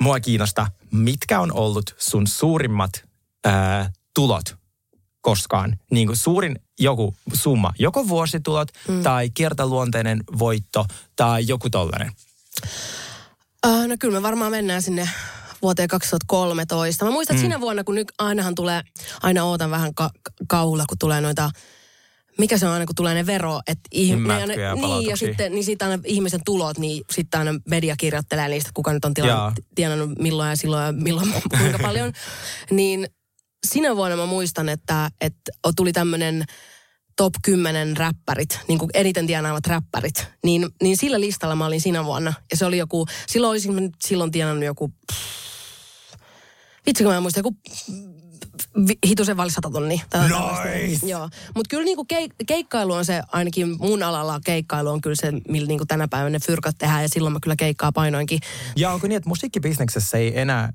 [0.00, 2.90] Mua kiinnostaa, mitkä on ollut sun suurimmat
[3.44, 4.56] ää, tulot
[5.20, 5.78] koskaan.
[5.90, 9.02] Niin kuin suurin joku summa, joko vuositulot mm.
[9.02, 10.86] tai kertaluonteinen voitto
[11.16, 12.12] tai joku tollainen.
[13.66, 15.08] Uh, no kyllä me varmaan mennään sinne
[15.62, 17.04] vuoteen 2013.
[17.04, 17.50] Mä muistan, että mm.
[17.50, 18.82] sinä vuonna, kun nyt ainahan tulee,
[19.22, 20.10] aina ootan vähän ka-
[20.48, 21.50] kauhulla, kun tulee noita
[22.40, 24.48] mikä se on aina, kun tulee ne vero, että ihminen...
[24.48, 28.92] Niin, ja sitten niin sit aina ihmisen tulot, niin sitten aina media kirjoittelee niistä, kuka
[28.92, 32.12] nyt on tilannut, tienannut milloin ja silloin ja milloin kuinka paljon.
[32.70, 33.06] Niin
[33.66, 36.44] sinä vuonna mä muistan, että, että tuli tämmöinen
[37.16, 42.04] top 10 räppärit, niin kuin eniten tienaavat räppärit, niin, niin sillä listalla mä olin sinä
[42.04, 42.32] vuonna.
[42.50, 44.92] Ja se oli joku, silloin olisin silloin tienannut joku,
[46.86, 47.56] vitsi kun mä en muista, joku
[49.06, 50.02] hitusen vali sata tonni.
[50.86, 51.06] Nice.
[51.06, 51.28] Joo.
[51.54, 55.68] Mutta kyllä niinku keik- keikkailu on se, ainakin mun alalla keikkailu on kyllä se, millä
[55.68, 58.40] niinku tänä päivänä ne fyrkat tehdään ja silloin mä kyllä keikkaa painoinkin.
[58.76, 60.72] Ja onko niin, että musiikkibisneksessä ei enää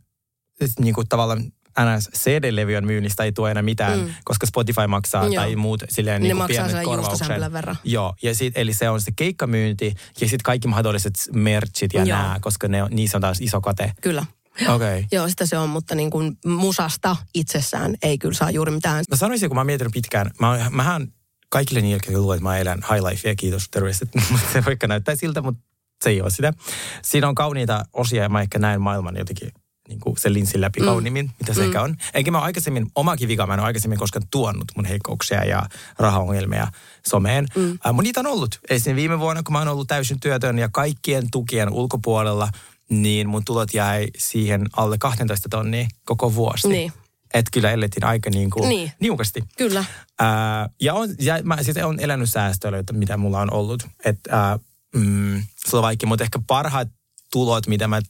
[0.80, 1.44] niinku tavallaan
[1.80, 4.14] NS CD-levyjen myynnistä ei tule enää mitään, mm.
[4.24, 5.34] koska Spotify maksaa Joo.
[5.36, 7.54] tai muut silleen niin maksaa pienet korvauksen.
[7.54, 7.76] verran.
[7.84, 9.86] Joo, ja sit, eli se on se keikkamyynti
[10.22, 13.92] ja sitten kaikki mahdolliset merchit ja nämä, koska ne, niissä on taas iso kate.
[14.02, 14.26] Kyllä.
[14.62, 14.74] Okei.
[14.76, 15.04] Okay.
[15.12, 19.06] Joo, sitä se on, mutta niin kuin musasta itsessään ei kyllä saa juuri mitään.
[19.10, 21.08] Mä sanoisin, kun mä oon miettinyt pitkään, mä, mähän
[21.50, 24.10] kaikille niille, jotka luulee, että mä elän high lifea, kiitos terveiset,
[24.54, 25.62] se vaikka näyttää siltä, mutta
[26.04, 26.54] se ei ole sitä.
[27.02, 29.52] Siinä on kauniita osia ja mä ehkä näen maailman jotenkin
[29.88, 30.86] niin kuin se linssin läpi mm.
[30.86, 31.66] kauniimmin, mitä se mm.
[31.66, 31.96] ehkä on.
[32.14, 35.64] Eikä mä aikaisemmin, omakin vika, mä en ole aikaisemmin koskaan tuonut mun heikkouksia ja
[36.00, 36.68] rahaongelmia
[37.08, 37.48] someen.
[37.56, 37.72] Mm.
[37.72, 38.60] Äh, mutta niitä on ollut.
[38.70, 42.50] Esimerkiksi viime vuonna, kun mä oon ollut täysin työtön ja kaikkien tukien ulkopuolella,
[42.90, 46.68] niin mun tulot jäi siihen alle 12 tonnia koko vuosi.
[46.68, 46.94] Niin.
[47.34, 48.92] Että kyllä elettiin aika niin kuin niin.
[49.00, 49.44] niukasti.
[49.58, 49.86] Kyllä.
[50.20, 53.88] Ää, ja on, ja mä siis on elänyt säästöillä, mitä mulla on ollut.
[54.06, 54.60] Että
[54.96, 56.88] mm, se on vaikea, mutta ehkä parhaat
[57.32, 58.02] tulot, mitä mä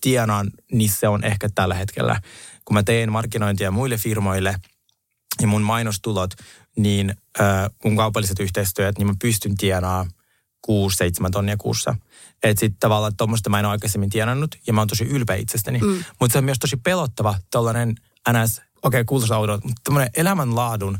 [0.00, 2.20] tienaan, niin se on ehkä tällä hetkellä.
[2.64, 4.54] Kun mä teen markkinointia muille firmoille
[5.40, 6.34] ja mun mainostulot,
[6.76, 10.10] niin äh, mun kaupalliset yhteistyöt, niin mä pystyn tienaamaan
[10.70, 10.70] 6-7
[11.32, 11.94] tonnia kuussa.
[12.42, 15.78] Että sitten tavallaan tuommoista mä en ole aikaisemmin tienannut ja mä oon tosi ylpeä itsestäni.
[15.78, 16.04] Mm.
[16.20, 17.94] Mutta se on myös tosi pelottava tällainen
[18.32, 20.98] ns, okei okay, kuulostaa mutta tämmöinen elämänlaadun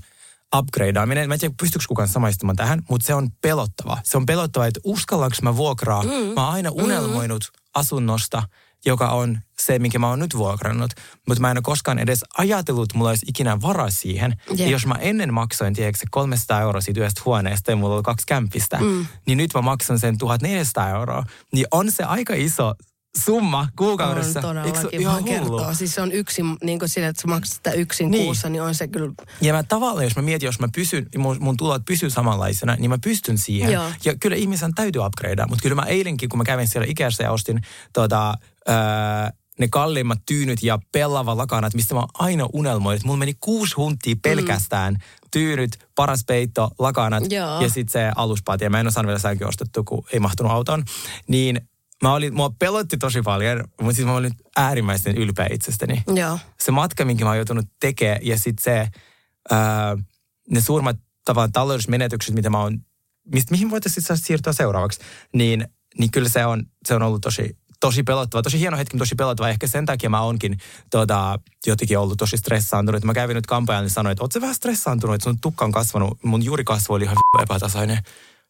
[0.57, 1.29] upgradeaaminen.
[1.29, 3.98] Mä en tiedä, pystyykö kukaan samaistumaan tähän, mutta se on pelottava.
[4.05, 6.03] Se on pelottava, että uskallanko mä vuokraa.
[6.03, 6.11] Mm.
[6.11, 7.62] Mä oon aina unelmoinut mm.
[7.74, 8.42] asunnosta,
[8.87, 10.91] joka on se, minkä mä oon nyt vuokrannut.
[11.29, 14.37] Mutta mä en ole koskaan edes ajatellut, että mulla olisi ikinä varaa siihen.
[14.49, 14.61] Yeah.
[14.61, 18.27] Ja jos mä ennen maksoin, tiedätkö, 300 euroa siitä yhdestä huoneesta ja mulla oli kaksi
[18.27, 19.07] kämpistä, mm.
[19.27, 21.25] niin nyt mä maksan sen 1400 euroa.
[21.53, 22.75] Niin on se aika iso
[23.25, 24.38] summa kuukaudessa.
[24.38, 25.75] On todellakin, ihan kertoo.
[25.75, 28.25] Siis se on yksin, niin kuin sille, että sä maksat sitä yksin niin.
[28.25, 29.12] kuussa, niin on se kyllä...
[29.41, 32.91] Ja mä tavallaan, jos mä mietin, jos mä pysyn, mun, mun tulot pysyy samanlaisena, niin
[32.91, 33.73] mä pystyn siihen.
[33.73, 33.91] Joo.
[34.05, 37.33] Ja kyllä ihmisen täytyy upgradea, mutta kyllä mä eilenkin, kun mä kävin siellä Ikeassa ja
[37.33, 37.61] ostin
[37.93, 38.35] tota,
[38.69, 38.75] öö,
[39.59, 43.01] ne kalliimmat tyynyt ja pellava lakanat, mistä mä aina unelmoin.
[43.05, 44.95] Mulla meni kuusi huntia pelkästään.
[44.95, 45.01] Mm.
[45.31, 47.61] Tyynyt, paras peitto, lakanat Joo.
[47.63, 48.69] ja sitten se aluspati.
[48.69, 50.85] mä en osannut vielä sänky ostettu, kun ei mahtunut autoon.
[51.29, 51.61] Niin
[52.03, 56.03] mä olin, mua pelotti tosi paljon, mutta siis mä olin äärimmäisen ylpeä itsestäni.
[56.15, 56.39] Joo.
[56.61, 58.89] Se matka, minkä mä oon joutunut tekemään ja sitten se,
[59.51, 59.97] ää,
[60.51, 62.79] ne suurimmat tavallaan taloudelliset menetykset, mitä mä oon,
[63.35, 65.01] mistä, mihin voitaisiin siirtyä seuraavaksi,
[65.33, 69.14] niin, niin kyllä se on, se on ollut tosi, tosi pelottava, tosi hieno hetki, tosi
[69.14, 69.49] pelottava.
[69.49, 70.59] Ehkä sen takia mä oonkin
[70.91, 73.05] tota, jotenkin ollut tosi stressaantunut.
[73.05, 75.73] Mä kävin nyt kampaajan ja sanoin, että oot se vähän stressaantunut, että sun tukka on
[75.73, 76.19] kasvanut.
[76.23, 77.99] Mun juurikasvu oli ihan epätasainen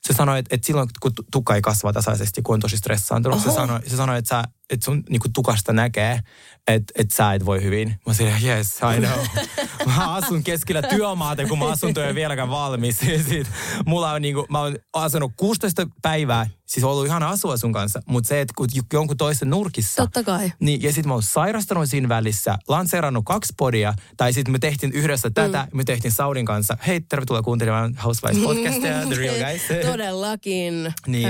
[0.01, 3.51] se sanoi, että, että silloin kun tukka ei kasva tasaisesti, kun on tosi stressaantunut, se
[3.51, 6.21] sanoi, se sanoi, että, sä, että sun niin kuin tukasta näkee,
[6.69, 7.97] että, että sä et voi hyvin.
[8.07, 9.47] Mä sanoin, yes, I know.
[9.97, 12.99] Mä asun keskellä työmaata, kun mä asunto ei vieläkään valmis.
[13.29, 13.47] Sitten
[13.87, 18.03] mulla on niin kuin, mä oon asunut 16 päivää, siis ollut ihan asua sun kanssa,
[18.07, 20.03] mutta se, että kun jonkun toisen nurkissa.
[20.03, 20.53] Totta kai.
[20.61, 24.93] Niin, ja sitten mä oon sairastanut siinä välissä, lanseerannut kaksi podia, tai sitten me tehtiin
[24.93, 25.77] yhdessä tätä, mm.
[25.77, 26.77] me tehtiin Saudin kanssa.
[26.87, 29.87] Hei, tervetuloa kuuntelemaan Housewives podcastia, The Real Guys.
[29.87, 30.95] Todellakin.
[31.07, 31.29] Niin,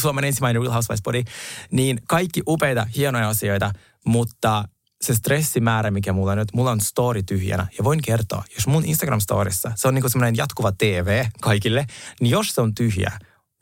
[0.00, 1.24] Suomen ensimmäinen Real Housewives podi.
[1.70, 3.72] Niin kaikki upeita, hienoja asioita,
[4.06, 4.64] mutta
[5.02, 7.66] se stressimäärä, mikä mulla on nyt, mulla on story tyhjänä.
[7.78, 11.86] Ja voin kertoa, jos mun Instagram-storissa, se on niinku semmoinen jatkuva TV kaikille,
[12.20, 13.12] niin jos se on tyhjä,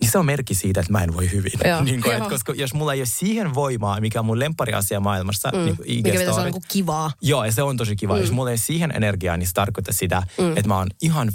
[0.00, 1.52] niin se on merkki siitä, että mä en voi hyvin.
[1.64, 5.00] Joo, niin kuin, että koska jos mulla ei ole siihen voimaa, mikä on mun lempariasia
[5.00, 5.58] maailmassa, mm.
[5.58, 7.10] niin Mikä pitäisi olla niin kivaa.
[7.22, 8.14] Joo, ja se on tosi kiva.
[8.14, 8.20] Mm.
[8.20, 10.56] Jos mulla ei ole siihen energiaa, niin se tarkoittaa sitä, mm.
[10.56, 11.32] että mä oon ihan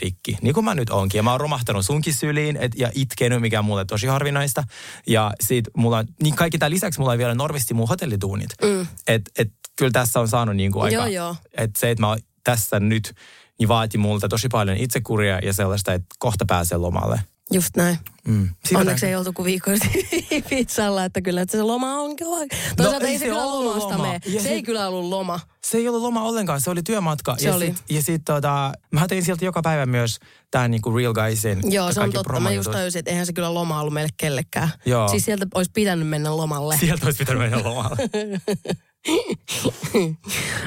[0.00, 1.18] rikki, niin kuin mä nyt onkin.
[1.18, 4.64] Ja mä oon romahtanut sunkin syliin et, ja itkenyt, mikä on mulle tosi harvinaista.
[5.06, 8.50] Ja sit mulla, niin kaikki tämän lisäksi mulla on vielä normisti mun hotellituunit.
[8.62, 8.86] Mm.
[9.08, 11.36] Et, et, kyllä tässä on saanut niin kuin aika, joo, joo.
[11.52, 13.14] että se, että mä tässä nyt,
[13.58, 17.20] niin vaati multa tosi paljon itsekuria ja sellaista, että kohta pääsee lomalle.
[17.50, 17.98] Just näin.
[18.28, 18.48] Mm.
[18.74, 19.70] Onneksi ei oltu kuin viikko
[20.50, 22.36] pizzalla, että kyllä että se loma on kova.
[22.76, 24.02] Toisaalta No, ei se se kyllä ollut lomasta loma.
[24.06, 24.20] mene.
[24.26, 25.40] Ja Se sit- ei kyllä ollut loma.
[25.66, 27.36] Se ei ollut loma ollenkaan, se oli työmatka.
[27.38, 27.66] Se ja oli.
[27.66, 30.18] Sit, ja sit tota, mä tein sieltä joka päivä myös
[30.50, 32.40] tää niinku Real Guysin Joo, se on totta.
[32.40, 34.68] Mä just tajusin, että eihän se kyllä loma ollut meille kellekään.
[34.86, 35.08] Joo.
[35.08, 36.76] Siis sieltä olisi pitänyt mennä lomalle.
[36.80, 37.96] Sieltä olisi pitänyt mennä lomalle.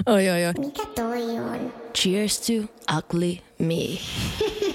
[0.06, 0.54] Oi, oi, oi.
[0.60, 1.74] Mikä toi on?
[1.98, 2.54] Cheers to
[2.98, 3.76] ugly me.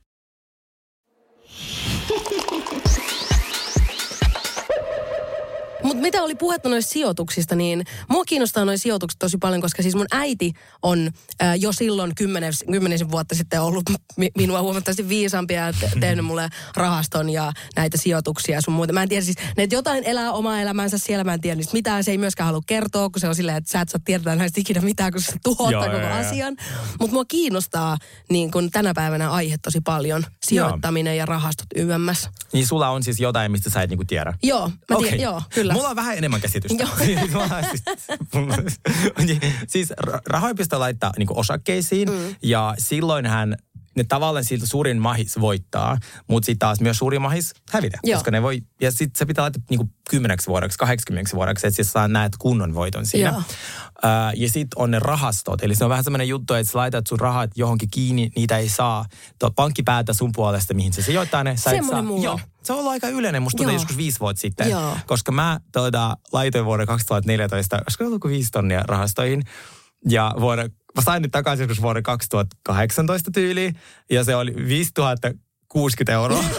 [5.91, 9.95] Mutta mitä oli puhetta noista sijoituksista, niin mua kiinnostaa noin sijoitukset tosi paljon, koska siis
[9.95, 13.83] mun äiti on äh, jo silloin kymmenen, kymmenisen vuotta sitten ollut
[14.17, 18.93] mi- minua huomattavasti viisaampi ja te- tehnyt mulle rahaston ja näitä sijoituksia ja sun muuta.
[18.93, 21.73] Mä en tiedä siis, ne että jotain elää omaa elämänsä siellä, mä en tiedä niistä
[21.73, 22.03] mitään.
[22.03, 24.61] Se ei myöskään halua kertoa, kun se on silleen, että sä et saa tietää näistä
[24.61, 26.19] ikinä mitään, kun se tuhottaa Joo, koko joo, joo.
[26.19, 26.55] asian.
[26.99, 27.97] Mutta mua kiinnostaa
[28.29, 30.25] niin kun tänä päivänä aihe tosi paljon.
[30.45, 32.29] Sijoittaminen ja rahastot YMS.
[32.53, 34.33] Niin sulla on siis jotain, mistä sä et niinku tiedä.
[34.43, 35.21] Joo, mä tiedän, Okei.
[35.21, 35.73] joo, kyllä.
[35.81, 36.87] Mulla on vähän enemmän käsitystä.
[37.05, 37.19] Siis
[39.27, 42.35] siis, siis ra- rahoja pitää laittaa niinku osakkeisiin mm.
[42.41, 43.57] ja silloin hän
[43.95, 47.97] ne tavallaan siltä suurin mahis voittaa, mutta sitten taas myös suurin mahis hävitä.
[48.03, 48.17] Joo.
[48.17, 51.91] Koska ne voi, ja sitten se pitää laittaa niinku kymmeneksi vuodeksi, 80 vuodeksi, että siis
[51.91, 53.29] saa näet kunnon voiton siinä.
[53.29, 53.43] Joo.
[54.03, 57.07] Ää, ja sitten on ne rahastot, eli se on vähän semmoinen juttu, että sä laitat
[57.07, 59.05] sun rahat johonkin kiinni, niitä ei saa.
[59.39, 61.57] Tuo pankki päättää sun puolesta, mihin se sijoittaa ne.
[61.57, 63.71] Sä Semmoinen saa- Joo, se on ollut aika yleinen, musta Joo.
[63.71, 64.69] joskus viisi vuotta sitten.
[64.69, 64.97] Joo.
[65.07, 69.43] Koska mä tuota, laitoin vuonna 2014, olisiko ollut kuin viisi tonnia rahastoihin.
[70.09, 70.63] Ja vuonna,
[70.99, 73.75] sain nyt takaisin vuonna 2018 tyyliin.
[74.09, 76.43] Ja se oli 5060 euroa.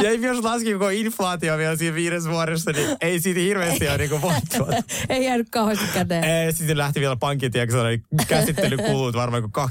[0.00, 4.22] ja jos laskin koko inflaatio vielä siinä viides vuodessa, niin ei siitä hirveästi ole niinku
[4.22, 4.68] voittua.
[5.08, 6.24] Ei jäänyt kauheasti käteen.
[6.24, 7.16] Ei, sitten lähti vielä
[7.70, 9.68] se oli käsittelykulut varmaan kuin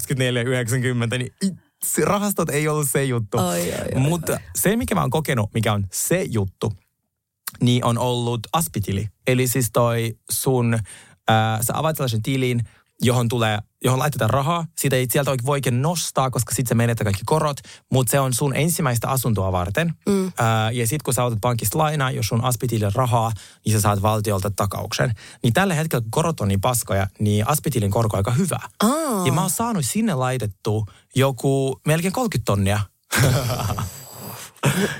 [1.12, 3.38] 24,90, niin se rahastot ei ollut se juttu.
[3.38, 6.74] Oi, oi, oi, Mutta se, mikä mä oon kokenut, mikä on se juttu,
[7.62, 9.08] niin on ollut aspitili.
[9.28, 10.80] Eli siis toi sun,
[11.28, 12.64] ää, sä avaat sellaisen tilin,
[13.02, 14.66] johon tulee, johon laitetaan rahaa.
[14.78, 17.58] Siitä ei sieltä oikein voikin nostaa, koska sitten se menetää kaikki korot,
[17.92, 19.94] mutta se on sun ensimmäistä asuntoa varten.
[20.10, 20.32] Mm.
[20.38, 23.32] Ää, ja sitten kun sä otat pankista lainaa, jos sun aspitilin rahaa,
[23.66, 25.14] niin sä saat valtiolta takauksen.
[25.44, 28.60] Niin tällä hetkellä, kun korot on niin paskoja, niin aspitilin korko on aika hyvä.
[28.84, 29.26] Aa.
[29.26, 30.86] Ja mä oon saanut sinne laitettu
[31.16, 32.80] joku melkein 30 tonnia.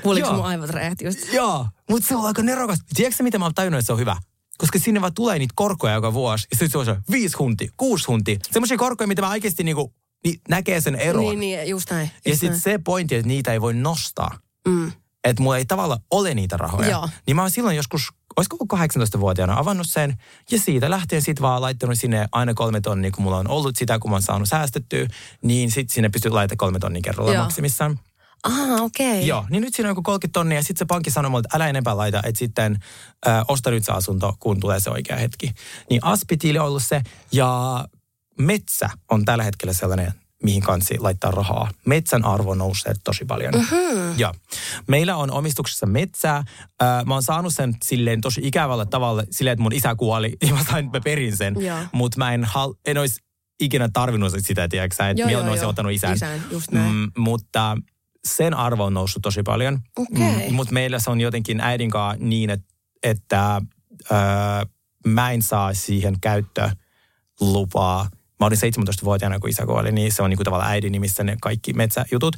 [0.02, 1.32] Kuuliko mun aivot räjähti just?
[1.32, 2.78] Joo, mutta se on aika nerokas.
[2.94, 4.16] Tiedätkö mitä mä oon tajunnut, että se on hyvä?
[4.58, 6.46] Koska sinne vaan tulee niitä korkoja joka vuosi.
[6.50, 8.38] Ja sitten se on se viisi hunti, kuusi hunti.
[8.50, 9.94] Semmoisia korkoja, mitä mä oikeasti niinku,
[10.24, 11.24] niin näkee sen eron.
[11.24, 12.10] Niin, niin, just näin.
[12.24, 12.60] ja just sitten näin.
[12.60, 14.38] se pointti, että niitä ei voi nostaa.
[14.68, 14.92] Mm.
[15.24, 16.90] Että mulla ei tavallaan ole niitä rahoja.
[16.90, 17.08] Joo.
[17.26, 20.16] Niin mä oon silloin joskus, olisiko ollut 18-vuotiaana avannut sen.
[20.50, 23.98] Ja siitä lähtien sitten vaan laittanut sinne aina kolme tonnia, kun mulla on ollut sitä,
[23.98, 25.06] kun mä oon saanut säästettyä.
[25.42, 27.42] Niin sitten sinne pystyy laittamaan kolme tonnia kerralla Joo.
[27.42, 27.98] maksimissaan.
[28.44, 29.26] Ah, okei.
[29.26, 31.56] Joo, niin nyt siinä on joku 30 tonnia ja sitten se pankki sanoi mulle, että
[31.56, 32.78] älä enempää laita, että sitten
[33.26, 35.52] äh, osta nyt se asunto, kun tulee se oikea hetki.
[35.90, 37.84] Niin aspitiili on ollut se ja
[38.38, 41.70] metsä on tällä hetkellä sellainen, mihin kansi laittaa rahaa.
[41.86, 43.54] Metsän arvo nousee tosi paljon.
[43.54, 44.18] Mm-hmm.
[44.18, 44.34] Joo.
[44.86, 46.36] Meillä on omistuksessa metsää.
[46.36, 50.54] Äh, mä oon saanut sen silleen tosi ikävällä tavalla, silleen, että mun isä kuoli ja
[50.54, 51.54] mä sain, mä perin sen.
[51.92, 53.20] Mutta mä en, hal- en olisi
[53.60, 56.14] ikinä tarvinnut sitä, tiedätkö että Joo, milloin joo, olisin ottanut isän.
[56.14, 56.94] Isän, just näin.
[56.94, 57.76] Mm, mutta
[58.24, 59.78] sen arvo on noussut tosi paljon.
[59.96, 60.50] Okei.
[60.50, 62.66] mutta meillä se on jotenkin äidin kanssa niin, että,
[63.02, 63.60] että
[64.12, 64.18] öö,
[65.06, 68.08] mä en saa siihen käyttölupaa.
[68.40, 71.72] Mä olin 17-vuotiaana, kun isä kuoli, niin se on niinku tavallaan äidin nimissä ne kaikki
[71.72, 72.36] metsäjutut.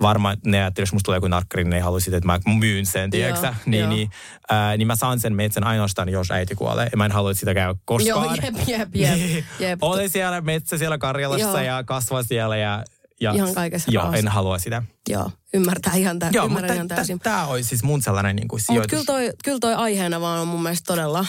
[0.00, 2.40] Varmaan ne ajattelee, jos musta tulee joku narkkari, niin ne ei halua sitä, että mä
[2.58, 3.46] myyn sen, tiedätkö?
[3.46, 3.90] Joo, niin, joo.
[3.90, 4.10] niin,
[4.50, 6.90] ää, niin mä saan sen metsän ainoastaan, jos äiti kuolee.
[6.96, 8.38] Mä en halua, että sitä käy Joo, koskaan.
[8.42, 9.44] jep, jep, jep.
[9.60, 9.78] jep.
[9.82, 11.60] Olen siellä metsä siellä Karjalassa Joo.
[11.60, 12.84] ja kasvaa siellä ja...
[13.20, 14.82] ja Ihan kaikessa Joo, en halua sitä.
[15.08, 17.18] Joo, ymmärtää ihan, tä- Joo, ymmärrän ihan mutta täysin.
[17.18, 18.90] tämä olisi siis mun sellainen niin kuin Mutta sijoitus.
[18.90, 21.28] kyllä toi, kyllä toi aiheena vaan on mun mielestä todella Mä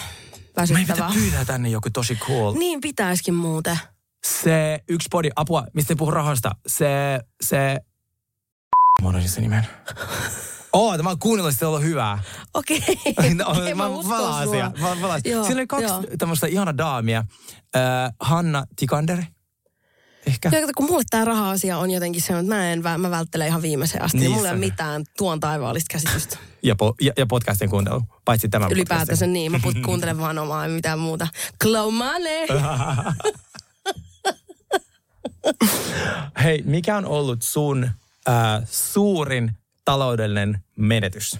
[0.58, 1.12] väsyttävää.
[1.14, 2.54] pyytää tänne joku tosi cool.
[2.54, 3.80] Niin pitäisikin muuten.
[4.28, 6.52] Se yksi podi, apua, mistä ei puhu rahasta.
[6.68, 7.80] Se, se...
[9.02, 9.68] Mä unohdin sen nimen.
[10.74, 12.24] Oo, tämä on kuunnellut, että se on ollut hyvää.
[12.54, 12.80] Okei.
[13.36, 13.84] No, Okei, mä.
[13.90, 15.20] Mä.
[15.26, 17.20] Joo, Siinä oli kaksi tämmöistä ihana daamia.
[17.76, 19.24] Äh, Hanna Tikander.
[20.28, 20.50] Ehkä.
[20.54, 24.04] Joo, kun mulle tämä raha-asia on jotenkin se, että mä, en, mä välttelen ihan viimeiseen
[24.04, 24.18] asti.
[24.18, 26.38] Niin mulla ei ole mitään tuon taivaallista käsitystä.
[26.64, 28.02] Ja, po, ja, ja podcastin kuuntelu.
[28.26, 29.34] Paitsi tämän Ylipäätänsä podcastin.
[29.34, 29.52] niin.
[29.52, 31.28] Mä put, kuuntelen vaan omaa, ei mitään muuta.
[31.64, 32.48] Klomane!
[36.44, 37.84] Hei, mikä on ollut sun
[38.30, 39.52] äh, suurin
[39.86, 41.40] taloudellinen menetys?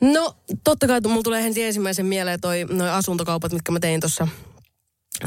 [0.00, 4.28] No, totta kai mulla tulee heti ensimmäisen mieleen toi, noi asuntokaupat, mitkä mä tein tuossa,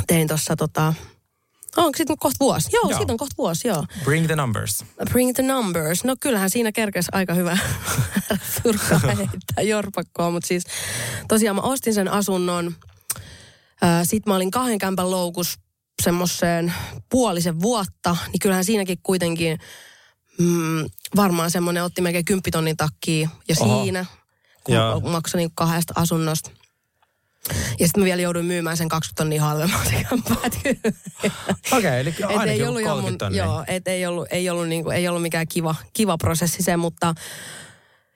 [0.08, 0.94] tein tuossa tota,
[1.78, 2.70] onko siitä nyt kohta vuosi?
[2.74, 2.98] Joo, Joo.
[2.98, 3.86] siitä on kohta vuosi, joo.
[4.04, 4.86] Bring the numbers.
[5.10, 6.04] Bring the numbers.
[6.04, 7.58] No kyllähän siinä kerkesi aika hyvä
[8.64, 10.64] fyrkkaa heittää jorpakkoa, mutta siis
[11.28, 12.76] tosiaan mä ostin sen asunnon.
[14.04, 15.60] Sitten mä olin kahden kämpän loukus
[16.04, 16.74] semmoiseen
[17.10, 19.60] puolisen vuotta, niin kyllähän siinäkin kuitenkin
[20.40, 23.84] mm, varmaan semmoinen otti melkein kymppitonnin takkiin ja Oho.
[23.84, 24.06] siinä,
[24.64, 26.52] kun maksoin niin kahdesta asunnosta.
[27.80, 29.90] Ja sitten mä vielä jouduin myymään sen 20 tonnia halvemmalta.
[31.72, 33.44] Okei, okay, eli Et ainakin ei ollut, ihan 30 mun, tonnia.
[33.46, 37.14] joo, et ei ollut, ei ollut, niinku, ei ollut mikään kiva, kiva prosessi se, mutta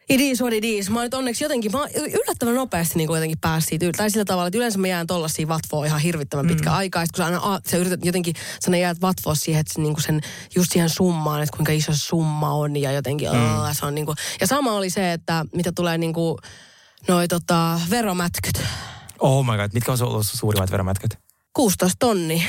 [0.10, 0.90] it is what it is.
[0.90, 3.98] Mä nyt onneksi jotenkin, mä yllättävän nopeasti niin jotenkin päässyt siitä.
[3.98, 6.76] Tai sillä tavalla, että yleensä mä jään tollasia vatvoa ihan hirvittävän pitkä Mm.
[6.76, 7.06] aikaa.
[7.06, 9.82] Sit kun sä aina a, sä yrität jotenkin, sä aina jäät vatvoa siihen, että se,
[9.82, 10.22] niinku sen,
[10.56, 13.36] just siihen summaan, että kuinka iso summa on ja jotenkin, mm.
[13.38, 14.14] aa, se on niinku.
[14.42, 16.40] Ja sama oli se, että mitä tulee niinku,
[17.08, 18.64] noi tota, veromätkyt.
[19.20, 21.20] Oh my god, mitkä on ollut suurimmat veromätkät?
[21.54, 22.48] 16 tonni.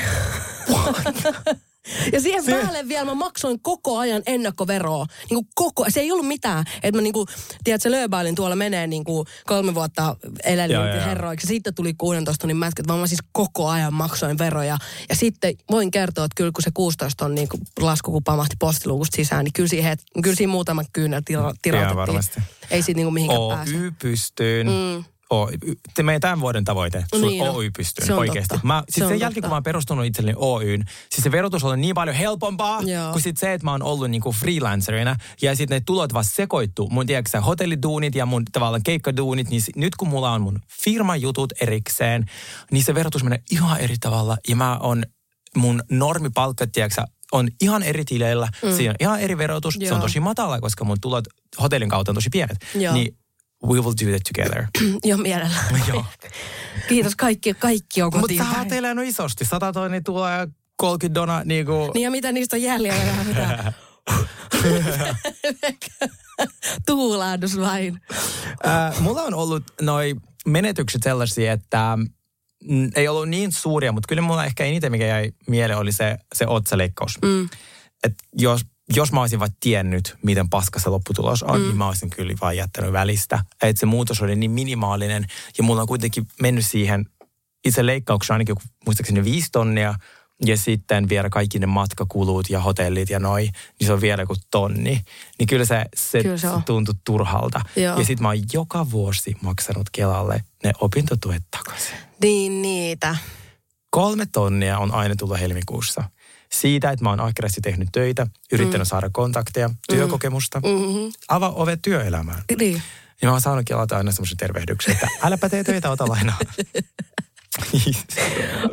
[2.13, 2.61] ja siihen Se- se...
[2.61, 5.05] päälle vielä mä maksoin koko ajan ennakkoveroa.
[5.29, 6.65] Niin kuin koko, se ei ollut mitään.
[6.83, 7.25] Että mä niinku,
[7.63, 10.15] tiedätkö, lööbailin tuolla menee niinku kolme vuotta
[10.69, 10.83] joo.
[11.05, 11.47] herroiksi.
[11.47, 14.77] Sitten tuli 16 tonnin mätkät, vaan mä siis koko ajan maksoin veroja.
[15.09, 19.15] Ja sitten voin kertoa, että kyllä kun se 16 on niinku lasku, kun pamahti postiluukusta
[19.15, 22.43] sisään, niin kyllä siihen, kyllä siihen muutama kyynel tira, tirautettiin.
[22.71, 23.75] Ei siitä niinku mihinkään pääse.
[23.75, 24.67] Oy pystyyn.
[24.67, 25.03] Mm.
[25.29, 25.51] Oy,
[26.03, 27.55] meidän tämän vuoden tavoite, sun Niin on.
[27.55, 28.47] Oy pystyyn Se oikeasti.
[28.47, 28.67] totta.
[28.67, 31.63] Mä, Se siis on sen jälkeen, kun mä oon perustunut itselleni Oyn, siis se verotus
[31.63, 33.11] on niin paljon helpompaa Joo.
[33.11, 35.15] kuin sit se, että mä oon ollut niinku freelancerina.
[35.41, 36.89] Ja sitten ne tulot vaan sekoittuu.
[36.89, 41.53] Mun tiedätkö hotelliduunit ja mun tavallaan keikkaduunit, niin nyt kun mulla on mun firman jutut
[41.61, 42.25] erikseen,
[42.71, 44.37] niin se verotus menee ihan eri tavalla.
[44.47, 45.03] Ja mä on
[45.55, 48.47] mun normipalkka, tiedätkö on ihan eri tileillä.
[48.63, 48.75] Mm.
[48.75, 49.73] Siinä on ihan eri verotus.
[49.73, 49.99] Se on Joo.
[49.99, 51.25] tosi matala, koska mun tulot
[51.61, 52.57] hotellin kautta on tosi pienet.
[52.75, 52.93] Joo.
[52.93, 53.17] Niin
[53.63, 54.65] we will do that together.
[55.09, 55.81] Joo, mielellään.
[55.87, 56.05] Joo.
[56.89, 58.43] Kiitos, kaikki, kaikki on Mutta kotiin.
[58.43, 58.67] sä oot
[59.07, 59.45] isosti.
[59.45, 61.91] 100 tonni tulee 30 dona niinku...
[61.93, 63.23] Niin ja mitä niistä on jäljellä?
[63.27, 63.73] Mitä?
[66.87, 68.01] Tuulahdus vain.
[68.67, 71.97] Äh, mulla on ollut noi menetykset sellaisia, että
[72.63, 76.17] mm, ei ollut niin suuria, mutta kyllä mulla ehkä eniten, mikä jäi mieleen, oli se,
[76.35, 77.17] se otsaleikkaus.
[77.21, 77.49] Mm.
[78.03, 81.65] Et jos, jos mä olisin vaan tiennyt, miten paska se lopputulos on, mm.
[81.65, 83.39] niin mä olisin kyllä vaan jättänyt välistä.
[83.61, 87.05] Että se muutos oli niin minimaalinen ja mulla on kuitenkin mennyt siihen
[87.65, 89.95] itse leikkaukseen ainakin muistaakseni viisi tonnia
[90.45, 93.41] ja sitten vielä kaikki ne matkakulut ja hotellit ja noi,
[93.79, 95.01] niin se on vielä joku tonni.
[95.39, 96.63] Niin kyllä se, se, Kyllä se on.
[96.63, 97.61] tuntui turhalta.
[97.75, 97.99] Joo.
[97.99, 101.95] Ja sitten mä oon joka vuosi maksanut Kelalle ne opintotuet takaisin.
[102.21, 103.17] Niin niitä.
[103.89, 106.03] Kolme tonnia on aina tullut helmikuussa.
[106.51, 108.89] Siitä, että mä oon ahkerasti tehnyt töitä, yrittänyt mm.
[108.89, 111.11] saada kontakteja, työkokemusta, Mm-hmm.
[111.27, 112.43] avaa ovet työelämään.
[112.59, 112.81] Niin.
[113.21, 116.37] Ja mä oon saanut Kelalta aina semmoisen tervehdyksen, että äläpä tee töitä, ota lainaa.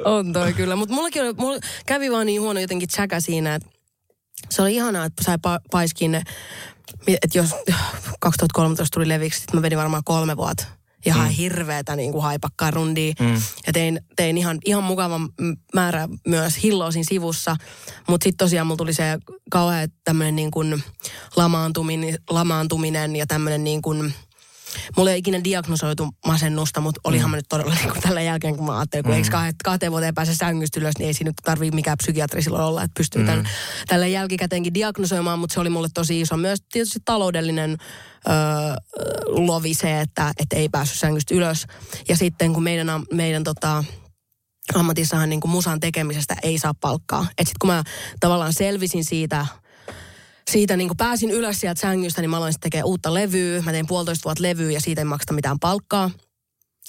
[0.04, 0.76] On toi kyllä.
[0.76, 3.68] Mutta mullakin oli, mulla kävi vaan niin huono jotenkin tsäkä siinä, että
[4.50, 6.22] se oli ihanaa, että sai pa- paiskin ne,
[7.06, 7.50] että jos
[8.20, 10.64] 2013 tuli leviksi, sit mä vedin varmaan kolme vuotta.
[11.06, 11.34] Ihan mm.
[11.34, 13.12] hirveetä niin kuin haipakkaa rundia.
[13.20, 13.34] Mm.
[13.66, 15.28] Ja tein, tein ihan, ihan mukavan
[15.74, 17.56] määrä myös hilloa siinä sivussa.
[18.08, 19.18] Mutta sitten tosiaan mulla tuli se
[19.50, 20.82] kauhean tämmöinen niin kuin
[21.36, 24.14] lamaantuminen, lamaantuminen ja tämmöinen niin kuin,
[24.96, 28.56] Mulla ei ole ikinä diagnosoitu masennusta, mutta olihan mä nyt todella niin kuin tällä jälkeen,
[28.56, 29.16] kun mä ajattelin, kun mm.
[29.16, 32.64] eikö kahteen, kahteen vuoteen pääse sängystä ylös, niin ei siinä nyt tarvii mikään psykiatri silloin
[32.64, 33.26] olla, että pystyy mm.
[33.26, 33.48] tämän,
[33.86, 37.76] tällä jälkikäteenkin diagnosoimaan, mutta se oli mulle tosi iso myös tietysti taloudellinen
[38.28, 38.34] öö,
[39.26, 41.66] lovi se, että, että ei päässyt sängystä ylös.
[42.08, 43.84] Ja sitten kun meidän, meidän tota,
[44.74, 47.22] ammatissahan niin kuin musan tekemisestä ei saa palkkaa.
[47.22, 47.84] Että sitten kun mä
[48.20, 49.46] tavallaan selvisin siitä,
[50.50, 53.62] siitä niin kuin pääsin ylös sieltä sängystä, niin mä aloin sitten tekemään uutta levyä.
[53.62, 56.10] Mä tein puolitoista vuotta levyä ja siitä ei makseta mitään palkkaa.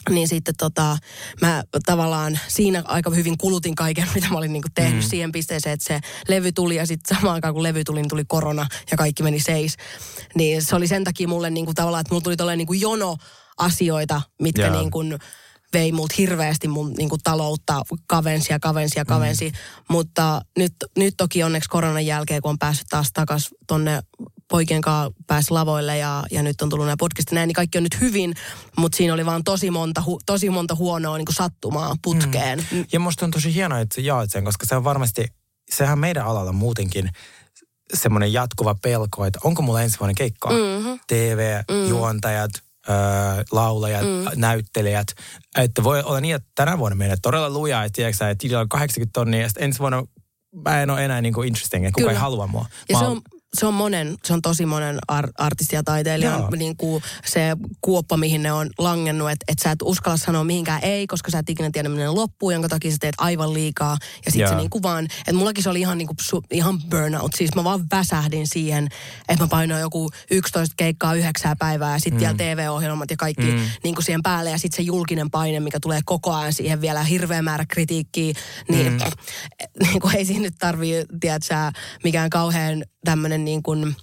[0.09, 0.97] Niin sitten tota,
[1.41, 5.09] mä tavallaan siinä aika hyvin kulutin kaiken, mitä mä olin niinku tehnyt mm.
[5.09, 8.23] siihen pisteeseen, että se levy tuli ja sitten samaan aikaan kun levy tuli, niin tuli
[8.27, 9.77] korona ja kaikki meni seis.
[10.35, 13.17] Niin se oli sen takia mulle niinku tavallaan, että mulla tuli tolleen niinku jono
[13.57, 14.79] asioita, mitkä Joo.
[14.79, 15.19] niin kuin
[15.73, 19.49] vei multa hirveästi mun niin kuin taloutta kavensi ja kavensi ja kavensi.
[19.49, 19.55] Mm.
[19.89, 24.01] Mutta nyt, nyt toki onneksi koronan jälkeen, kun on päässyt taas takas tonne
[24.49, 27.83] poikien kanssa pääsi lavoille ja, ja nyt on tullut nämä podcastit näin, niin kaikki on
[27.83, 28.35] nyt hyvin,
[28.77, 32.67] mutta siinä oli vaan tosi monta, hu, tosi monta huonoa niin kuin sattumaa putkeen.
[32.71, 32.85] Mm.
[32.91, 35.25] Ja musta on tosi hienoa, että jaat sen, koska se on varmasti,
[35.69, 37.09] sehän meidän alalla muutenkin
[37.93, 40.51] semmoinen jatkuva pelko, että onko mulla ensi vuonna keikkaa.
[40.51, 40.93] Mhm.
[41.07, 42.51] TV-juontajat,
[43.51, 44.25] laulajat, Mm.
[44.35, 45.07] näyttelijät.
[45.57, 49.13] Että voi olla niin, että tänä vuonna menee todella lujaa, että tiedätkö että on 80
[49.13, 50.03] tonnia ja ensi vuonna
[50.65, 52.11] mä en ole enää niin kuin interesting, että kuka Kyllä.
[52.11, 52.65] ei halua mua.
[52.89, 53.21] Ja Mä se on,
[53.59, 58.17] se on monen, se on tosi monen ar- artisti ja taiteilijan niin kuin se kuoppa,
[58.17, 61.49] mihin ne on langennut, että et sä et uskalla sanoa mihinkään ei, koska sä et
[61.49, 63.97] ikinä tiedä, minne ne loppuu, jonka takia sä teet aivan liikaa.
[64.25, 64.49] Ja sit Joo.
[64.49, 67.31] se niin kuin vaan, että mullakin se oli ihan, niin kuin, su, ihan burnout.
[67.35, 68.87] Siis mä vaan väsähdin siihen,
[69.29, 72.19] että mä painoin joku 11 keikkaa yhdeksää päivää ja sitten Mm.
[72.19, 73.59] vielä TV-ohjelmat ja kaikki Mm.
[73.83, 74.49] niin kuin siihen päälle.
[74.49, 78.33] Ja sitten se julkinen paine, mikä tulee koko ajan siihen vielä hirveä määrä kritiikkiä,
[78.69, 78.99] niin, Mm.
[79.83, 81.71] niin kuin ei siinä nyt tarvii, tiedätkö sä,
[82.03, 83.95] mikään kauhean tämmöinen niin kuin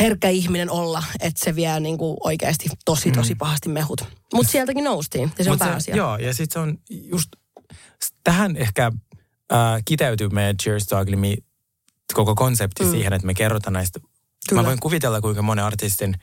[0.00, 4.04] herkkä ihminen olla, että se vie niin kuin oikeasti tosi, tosi pahasti mehut.
[4.34, 5.96] Mutta sieltäkin noustiin, ja se on Mut pääasia.
[5.96, 7.28] Joo, ja sitten se on just,
[8.24, 8.92] tähän ehkä
[9.52, 11.36] äh, kiteytyy meidän Cheers to Ugly Me
[12.14, 12.88] koko konsepti Mm.
[12.88, 12.92] mm.
[12.92, 14.00] siihen, että me kerrotaan näistä.
[14.48, 14.62] Kyllä.
[14.62, 16.14] Mä voin kuvitella, kuinka monen artistin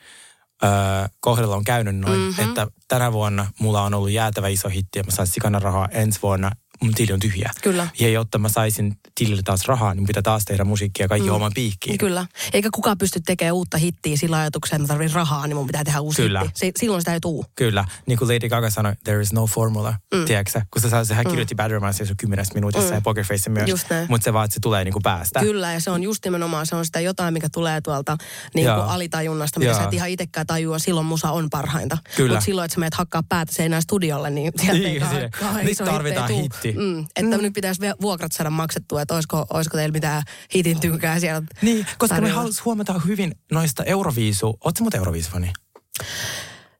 [0.64, 2.28] äh, kohdalla on käynyt noin, Mhm.
[2.30, 2.49] mm-hmm.
[2.49, 6.20] että tänä vuonna mulla on ollut jäätävä iso hitti ja mä saan sikana rahaa ensi
[6.22, 6.51] vuonna.
[6.84, 7.51] Mun tili on tyhjä.
[7.61, 7.88] Kyllä.
[7.99, 11.36] Ja jotta mä saisin tilille taas rahaa, niin pitää taas tehdä musiikkia kaikki mm.
[11.36, 11.97] oman piikkiin.
[11.97, 12.25] Kyllä.
[12.53, 15.84] Eikä kukaan pysty tekemään uutta hittiä sillä ajatuksella, että mä tarvitsen rahaa, niin mun pitää
[15.84, 16.41] tehdä uusi Kyllä.
[16.41, 16.59] hitti.
[16.59, 17.45] Se, silloin sitä ei tuu.
[17.55, 20.25] Kyllä, niin kuin Lady Gaga sanoi, there is no formula, Mm.
[20.25, 20.61] tiedätkö?
[20.71, 21.57] Kun se, saa- sehän kirjoitti mm.
[21.57, 22.95] Bad Romance jo kymmenessä minuutissa Mm.
[22.95, 23.69] ja Poker Face myös.
[24.07, 25.39] Mutta se vaan, että se tulee niin kuin päästä.
[25.39, 28.17] Kyllä, ja se on just nimenomaan, se on sitä jotain, mikä tulee tuolta
[28.55, 29.79] niin kuin alitajunnasta, mitä Joo.
[29.79, 30.79] sä et ihan itsekään tajua.
[30.79, 31.97] Silloin musa on parhainta.
[32.15, 32.29] Kyllä.
[32.34, 35.29] Mutta silloin, että sä menet hakkaa päätä seinään studiolle, niin sieltä ei Niin, kauhean- siinä.
[35.39, 36.49] kauhean Nyt iso hitti ei tarvitaan tuu.
[36.74, 36.93] Hitti.
[36.93, 40.24] Mm, että nyt pitäisi vuokrat saada maksettua, että olisiko, olisiko teillä mitään
[40.55, 42.41] hitin tynkää siellä Niin, koska me tarjolla.
[42.41, 44.47] halus huomata hyvin noista Euroviisu.
[44.47, 45.51] Ootko muuten Euroviisu-fani?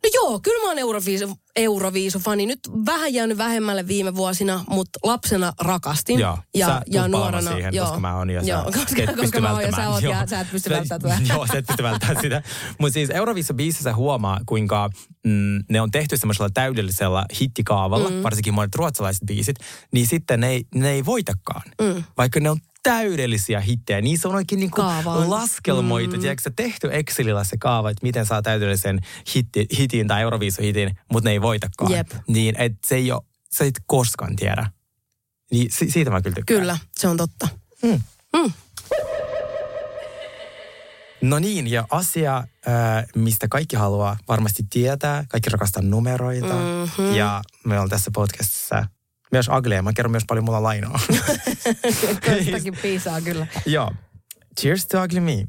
[0.04, 2.46] No joo, kyllä mä oon Euroviisu, Euroviisu-fani.
[2.46, 6.20] Nyt vähän jäänyt vähemmälle viime vuosina, mutta lapsena rakastin.
[6.20, 7.52] Joo, ja, sä ja nuorena.
[7.52, 9.72] siihen, joo, koska mä oon ja sä joo, koska, et pysty koska mä oon ja
[9.76, 10.28] sä oot ja Joo.
[10.28, 11.28] sä et pysty Sä- välttämään.
[11.34, 12.42] Joo, sä et pysty välttämään sitä.
[12.80, 14.90] Mutta siis Euroviisu-biisissä huomaa, kuinka
[15.26, 18.24] mm, ne on tehty semmoisella täydellisellä hittikaavalla, mm.
[18.24, 19.56] varsinkin monet ruotsalaiset biisit,
[19.92, 21.62] niin sitten ne ei, ne ei voitakaan.
[21.82, 22.04] Mm.
[22.18, 24.02] Vaikka ne on täydellisiä hittejä.
[24.02, 24.82] Niissä on oikein niinku
[25.28, 26.16] laskelmoita.
[26.16, 26.22] Mm.
[26.22, 29.00] Tiedätkö, tehty Excelillä se kaava, että miten saa täydellisen
[29.36, 31.92] hitti, hitin tai Euroviisu-hitin, mutta ne ei voitakaan.
[31.92, 32.12] Jep.
[32.28, 33.22] Niin, että se ei ole,
[33.54, 34.70] sä et koskaan tiedä.
[35.52, 36.60] Niin si- siitä mä kyllä tykkään.
[36.60, 37.48] Kyllä, se on totta.
[37.84, 38.02] Mm.
[38.36, 38.52] Mm.
[41.22, 46.54] No niin, ja asia, äh, mistä kaikki haluaa varmasti tietää, kaikki rakastaa numeroita.
[46.98, 47.14] Mhm.
[47.16, 48.86] Ja me on tässä podcastissa
[49.34, 51.00] myös Agle, mä kerron myös paljon mulla lainaa.
[52.26, 53.48] Kostakin piisaa kyllä.
[53.66, 53.92] Joo.
[54.62, 55.48] Cheers to Ugly Me.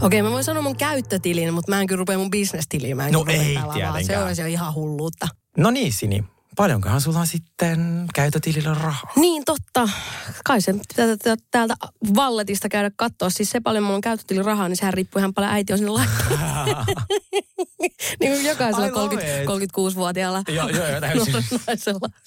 [0.00, 2.96] Okei, mä voin sanoa mun käyttötilin, mutta mä en kyllä rupea mun bisnestiliin.
[2.96, 3.74] Mä en No ei pelaamaan.
[3.74, 4.26] Se tietenkään.
[4.26, 5.28] olisi jo ihan hulluutta.
[5.56, 6.24] No niin, Sini.
[6.56, 9.12] Paljonkohan sulla on sitten käytötilillä rahaa?
[9.16, 9.88] Niin totta.
[10.44, 11.74] Kai se pitää tä- täältä
[12.16, 13.30] valletista käydä katsoa.
[13.30, 15.90] Siis se paljon mulla on käyttötilin rahaa, niin sehän riippuu ihan paljon äiti on sinne
[15.90, 16.38] laittanut.
[18.20, 19.48] niin kuin jokaisella I love 30, it.
[19.92, 21.00] 36-vuotiaalla Joo, joo, joo,
[21.66, 22.08] naisella.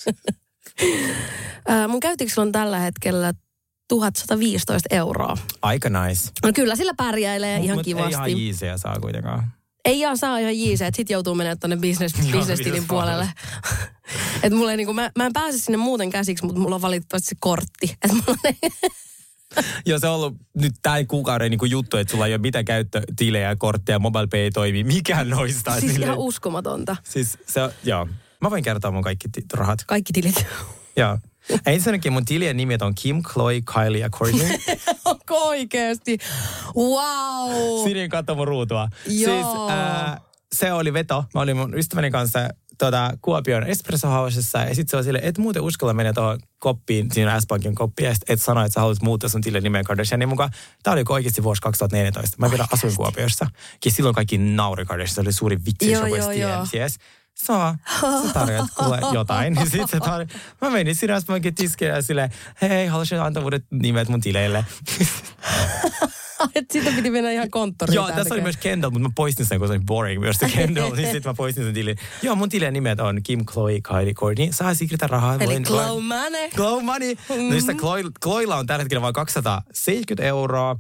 [1.88, 3.34] Mun käytöksellä on tällä hetkellä
[3.88, 5.38] 1115 euroa.
[5.62, 6.32] Aika nice.
[6.44, 8.32] No kyllä sillä pärjäilee ihan Mut kivasti.
[8.32, 9.52] ei ihan saa kuitenkaan.
[9.88, 13.30] Ei ihan saa ihan jiiseä, että sit joutuu menemään tonne business, business-tilin business puolelle.
[14.44, 17.28] Et mulla ei niinku, mä, mä en pääse sinne muuten käsiksi, mutta mulla on valitettavasti
[17.30, 17.96] se kortti.
[18.04, 18.70] Et mulla ei,
[19.86, 23.56] Joo, se on ollut nyt tämän kuukauden niin juttu, että sulla ei ole mitään käyttötilejä,
[23.56, 24.84] kortteja, mobile pay ei toimi.
[24.84, 25.72] Mikään noista.
[25.80, 26.96] siis Silleen- ihan uskomatonta.
[27.04, 28.08] Siis se joo.
[28.42, 29.80] Mä voin kertoa mun kaikki ti- rahat.
[29.88, 30.46] Kaikki tilit.
[30.98, 31.18] Joo.
[31.66, 34.48] Ensinnäkin mun tilien nimet on Kim, Chloe, Kylie ja Courtney.
[35.06, 36.18] Onko oikeesti?
[36.76, 37.84] Wow!
[37.84, 38.90] Sinin katso mun ruutua.
[39.06, 39.34] Joo.
[39.34, 40.22] Siis ää,
[40.56, 41.24] se oli veto.
[41.34, 42.40] Mä olin mun ystäväni kanssa
[42.78, 47.12] tota, Kuopion Espresso Housessa ja sitten se oli silleen, et muuten uskalla mennä tuohon koppiin,
[47.12, 50.30] siinä S-Bankin koppiin, ja sit et sano, että sä haluat muuttaa sun tilin nimen Kardashianin
[50.30, 50.50] mukaan.
[50.84, 52.38] Tää oli oikeasti vuosi 2014.
[52.40, 53.48] Mä vielä asuin Kuopiossa.
[53.86, 56.66] Ja silloin kaikki nauri Kardashian, se oli suuri vitsi, Joo, jos joo, joo.
[56.76, 56.98] yes.
[57.38, 57.78] Saa,
[58.28, 59.54] sä tarjoat kuule jotain.
[59.54, 60.28] Niin sit se tar...
[60.62, 62.30] Mä menin sinne S-Bankin tiskille ja silleen,
[62.62, 64.66] hei, haluaisin antaa uudet nimet mun tileille.
[66.56, 67.96] Et siitä piti mennä ihan konttoriin.
[67.96, 70.50] Joo, tässä oli myös Kendall, mutta mä poistin sen, kun se oli boring myös se
[70.50, 71.98] Kendall, niin sitten mä poistin sen tilin.
[72.22, 74.48] Joo, mun tilien nimet on Kim, Chloe, Kylie, Courtney.
[74.52, 75.36] Saa siirtää rahaa.
[75.36, 76.50] Eli voin- voin- money.
[76.56, 77.16] Glow money.
[77.52, 80.76] No sitä Chloe, Chloella on tällä hetkellä vain 270 euroa.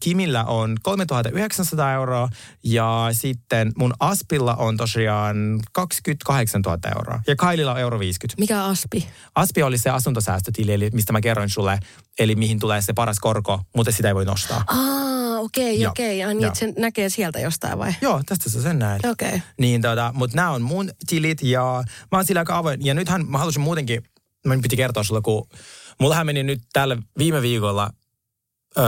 [0.00, 2.28] Kimillä on 3900 euroa
[2.64, 7.22] ja sitten mun Aspilla on tosiaan 28 000 euroa.
[7.26, 8.40] Ja Kaililla on euro 50.
[8.40, 9.08] Mikä aspi?
[9.34, 11.78] Aspi oli se asuntosäästötili, eli mistä mä kerroin sulle,
[12.18, 14.64] eli mihin tulee se paras korko, mutta sitä ei voi nostaa.
[14.66, 15.90] Aa, okei, Joo.
[15.90, 16.18] okei.
[16.18, 17.94] Ja niin, sen näkee sieltä jostain vai?
[18.00, 19.04] Joo, tästä sä sen näet.
[19.04, 19.42] Okei.
[19.58, 22.84] Niin tota, mutta nämä on mun tilit ja mä oon sillä aika avoin.
[22.84, 24.02] Ja nythän mä halusin muutenkin,
[24.46, 25.48] mä piti kertoa sulle, kun
[26.00, 27.90] mullahan meni nyt tälle viime viikolla
[28.78, 28.84] öö,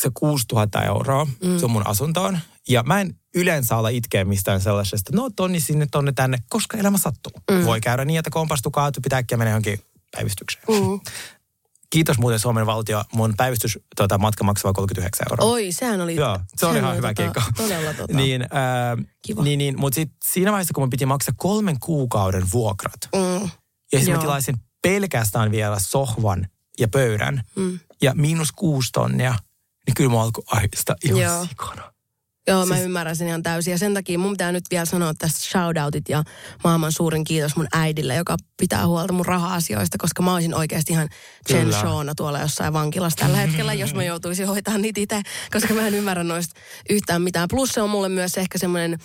[0.00, 1.58] se 6000 euroa, mm.
[1.58, 2.38] se on mun asuntoon.
[2.68, 6.98] Ja mä en yleensä ala itkeä mistään sellaisesta, no tonni sinne, tonne tänne, koska elämä
[6.98, 7.32] sattuu.
[7.50, 7.64] Mm.
[7.64, 9.78] Voi käydä niin, että kompastu kaatu, pitää äkkiä mennä johonkin
[10.16, 10.64] päivystykseen.
[10.68, 11.00] Mm.
[11.90, 15.52] Kiitos muuten Suomen valtio, mun päivystys tota, matka maksaa 39 euroa.
[15.52, 16.16] Oi, sehän oli...
[16.16, 17.42] Joo, se oli ihan hyvä tota, keikka.
[17.56, 18.14] Todella tota.
[18.22, 19.42] Niin, ää, Kiva.
[19.42, 23.50] niin, niin mutta sitten siinä vaiheessa, kun mä piti maksaa kolmen kuukauden vuokrat, Mm.
[23.92, 26.46] ja sitten mä tilaisin pelkästään vielä sohvan
[26.80, 27.78] ja pöydän, Mm.
[28.02, 29.34] ja miinus kuusi tonnia,
[29.86, 31.46] niin kyllä mä alkoi ahdistaa ihan Joo.
[31.46, 31.92] sikana.
[32.48, 33.70] Joo, mä Siis- ymmärrän sen ihan täysin.
[33.70, 36.22] Ja sen takia mun pitää nyt vielä sanoa tästä shoutoutit ja
[36.64, 41.08] maailman suurin kiitos mun äidille, joka pitää huolta mun raha-asioista, koska mä olisin oikeasti ihan
[41.48, 41.72] Jen.
[41.72, 45.22] Shawna tuolla jossain vankilassa tällä hetkellä, jos mä joutuisin hoitaa niitä itse,
[45.52, 46.60] koska mä en ymmärrä noista
[46.90, 47.48] yhtään mitään.
[47.50, 48.98] Plus se on mulle myös ehkä semmoinen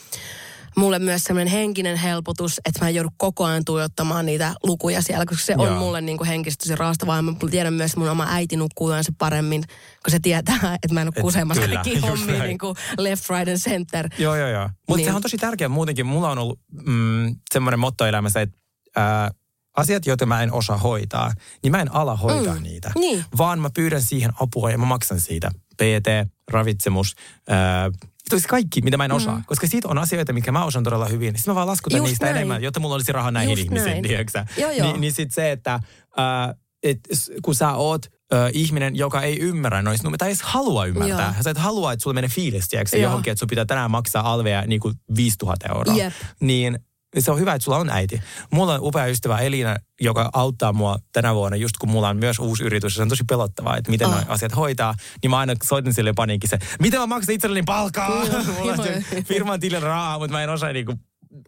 [0.78, 5.26] mulle myös semmoinen henkinen helpotus, että mä en joudu koko ajan tuijottamaan niitä lukuja siellä,
[5.26, 5.80] koska se on Joo.
[5.80, 7.22] mulle niin kuin henkisesti tosi raastavaa.
[7.22, 9.64] Mä tiedän myös, että mun oma äiti nukkuu yleensä paremmin,
[10.04, 13.58] kun se tietää, että mä en ole kusemassa kaikki hommia niin kuin left, right and
[13.58, 14.10] center.
[14.18, 14.70] Joo, joo, joo.
[14.88, 15.10] Mutta Niin.
[15.10, 16.06] se on tosi tärkeää muutenkin.
[16.06, 18.58] Mulla on ollut mm, semmoinen motto elämässä, että
[18.96, 19.32] ää,
[19.78, 21.32] asiat, joita mä en osaa hoitaa,
[21.64, 22.64] niin mä en ala hoitaa Mm.
[22.64, 22.92] niitä.
[22.96, 23.26] Niin.
[23.38, 25.52] Vaan mä pyydän siihen apua ja mä maksan siitä.
[25.78, 27.16] PT, ravitsemus,
[27.50, 27.92] ää,
[28.30, 29.42] tosi kaikki, mitä mä en osaa.
[29.46, 31.36] Koska siitä on asioita, mikä mä osaan todella hyvin.
[31.36, 32.36] Sitten mä vaan laskutan Just niistä näin.
[32.36, 34.46] enemmän, jotta mulla olisi rahaa näihin Just ihmisiin, tiedätkö?
[34.58, 34.88] Joo, joo.
[34.88, 35.80] Niin, niin sitten se, että
[36.18, 36.54] ää,
[36.84, 37.00] et,
[37.42, 41.34] kun sä oot ö, ihminen, joka ei ymmärrä noista numeroita, tai edes halua ymmärtää.
[41.34, 41.44] Joo.
[41.44, 44.62] Sä et halua, että sulla menee fiilis, tiedätkö, johonkin, että sun pitää tänään maksaa alveja
[44.68, 45.96] niin kuin 5000 euroa.
[45.96, 46.14] Jep.
[46.40, 46.80] Niin
[47.20, 48.22] se on hyvä, että sulla on äiti.
[48.52, 52.40] Mulla on upea ystävä Elina, joka auttaa mua tänä vuonna, just kun mulla on myös
[52.40, 52.94] uusi yritys.
[52.94, 54.16] ja Se on tosi pelottavaa, että miten Oh.
[54.28, 54.96] asiat hoitaa.
[55.24, 58.10] Niin mä aina soitin sille paniikissa, miten mä maksan itselleni palkkaa?
[58.26, 60.94] Joo, mulla on firman tilin rahaa, mutta mä en osaa niinku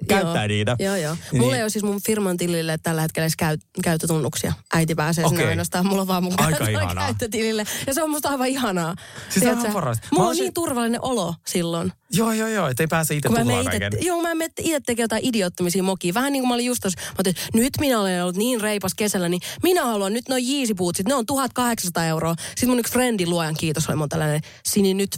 [0.07, 0.47] käyttää joo.
[0.47, 0.75] niitä.
[0.79, 1.15] Joo, joo.
[1.31, 1.41] Niin.
[1.41, 4.53] Mulla ei ole siis mun firman tilille tällä hetkellä edes käy, käyttötunnuksia.
[4.73, 5.49] Äiti pääsee sinne Okei.
[5.49, 5.85] ainoastaan.
[5.87, 7.65] Mulla on vaan mun Aika käyttö- käyttötilille.
[7.87, 8.95] Ja se on musta aivan ihanaa.
[8.95, 9.61] Siis on Tiedätkö?
[9.61, 10.07] ihan parasta.
[10.11, 11.91] Mulla on olisin- niin turvallinen olo silloin.
[12.11, 13.91] Joo, joo, joo, ettei pääse itse tuhlaa kaiken.
[14.01, 16.13] joo, mä menen itse tekemään jotain idiottomisia mokia.
[16.13, 18.93] Vähän niin kuin mä olin just tossa, mä että nyt minä olen ollut niin reipas
[18.95, 22.35] kesällä, niin minä haluan nyt noin Yeezy bootsit, ne on 1800 euroa.
[22.49, 25.17] Sitten mun yksi frendi, luojan kiitos, oli mun tällainen, Sini nyt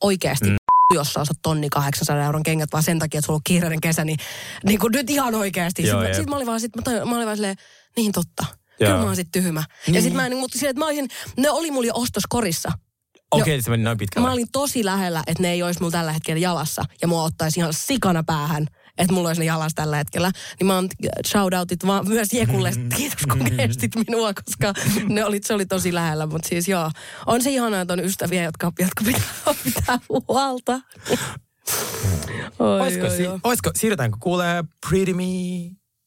[0.00, 0.56] oikeasti mm.
[0.94, 4.04] Jos sä osat tonni 800 euron kengät vaan sen takia, että sulla on kiireinen kesä,
[4.04, 4.18] niin,
[4.64, 5.82] niin kuin nyt ihan oikeasti.
[5.82, 7.56] Sitten sit mä olin vaan, sit, mä, toin, mä olin vaan silleen,
[7.96, 8.46] niin totta.
[8.80, 8.88] Joo.
[8.88, 9.64] Kyllä mä oon sit tyhmä.
[9.86, 9.94] Niin.
[9.94, 12.72] Ja sit mä en, mutta silleen, että mä olisin, ne oli mulla jo ostoskorissa.
[13.30, 14.28] Okei, okay, se meni noin pitkälle.
[14.28, 16.84] Mä olin tosi lähellä, että ne ei olisi mulla tällä hetkellä jalassa.
[17.02, 18.66] Ja mua ottaisi ihan sikana päähän,
[18.98, 20.30] että mulla olisi ne jalassa tällä hetkellä.
[20.60, 20.88] Niin mä oon
[21.26, 22.72] shoutoutit vaan myös Jekulle.
[22.96, 24.72] Kiitos kun keestit minua, koska
[25.08, 26.26] ne oli, se oli tosi lähellä.
[26.26, 26.90] Mutta siis joo,
[27.26, 30.80] on se ihanaa, että on ystäviä, jotka, jotka pitää, pitää huolta.
[32.58, 33.38] Oi, Oisko, oi, si- oi.
[33.44, 35.22] oisko, siirrytäänkö kuulee Pretty Me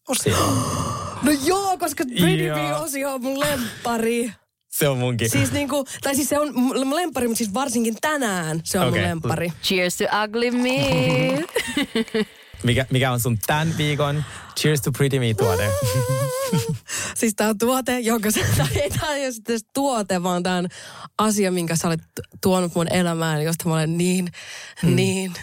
[0.08, 0.66] osioon?
[1.24, 2.58] No joo, koska Pretty Joo.
[2.58, 4.34] Me-osio on mun lempari.
[4.70, 5.30] Se on munkin.
[5.30, 9.02] Siis niinku, tai siis se on mun lempari, mutta siis varsinkin tänään se on Okei.
[9.02, 9.54] mun lempari.
[9.64, 11.46] Cheers to ugly me.
[12.66, 14.24] Mikä, mikä on sun tämän viikon
[14.60, 15.70] Cheers to Pretty Me tuote?
[17.16, 20.56] Siis tää on tuote, jonka sä, tai ei tää ei ole sitten tuote, vaan tää
[20.58, 20.68] on
[21.18, 24.30] asia, minkä sä olet tu- tuonut mun elämään, josta mä olen niin,
[24.82, 24.96] Hmm.
[24.96, 25.34] niin,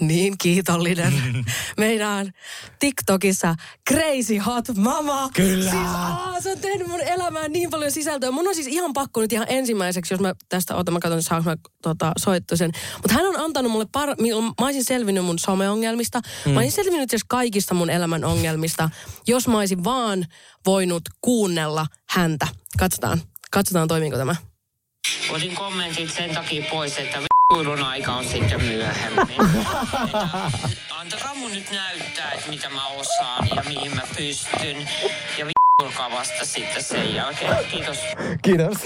[0.00, 1.12] niin kiitollinen.
[1.78, 2.30] Meidän
[2.78, 3.54] TikTokissa
[3.90, 5.30] Crazy Hot Mama.
[5.34, 5.70] Kyllä.
[5.70, 8.30] Siis, aa, se on tehnyt mun elämään niin paljon sisältöä.
[8.30, 11.50] Mun on siis ihan pakko nyt ihan ensimmäiseksi, jos mä tästä, otan mä katson, saanko
[11.50, 12.70] mä tota, soittaa sen.
[12.94, 16.20] Mutta hän on antanut mulle, par, mä olisin selvinnyt mun someongelmista.
[16.46, 16.52] Mm.
[16.52, 18.59] Mä olisin selvinnyt siis kaikista mun elämän ongelmista,
[19.26, 20.26] jos mä olisin vaan
[20.66, 22.48] voinut kuunnella häntä.
[22.78, 24.36] Katsotaan, katsotaan toimiiko tämä.
[25.30, 29.36] Otin kommentit sen takia pois, että vittuilun aika on sitten myöhemmin.
[31.00, 34.88] Antakaa mun nyt näyttää, että mitä mä osaan ja mihin mä pystyn.
[35.38, 37.56] Ja vittuilkaa vasta sitten sen jälkeen.
[37.70, 37.98] Kiitos.
[38.42, 38.76] Kiitos.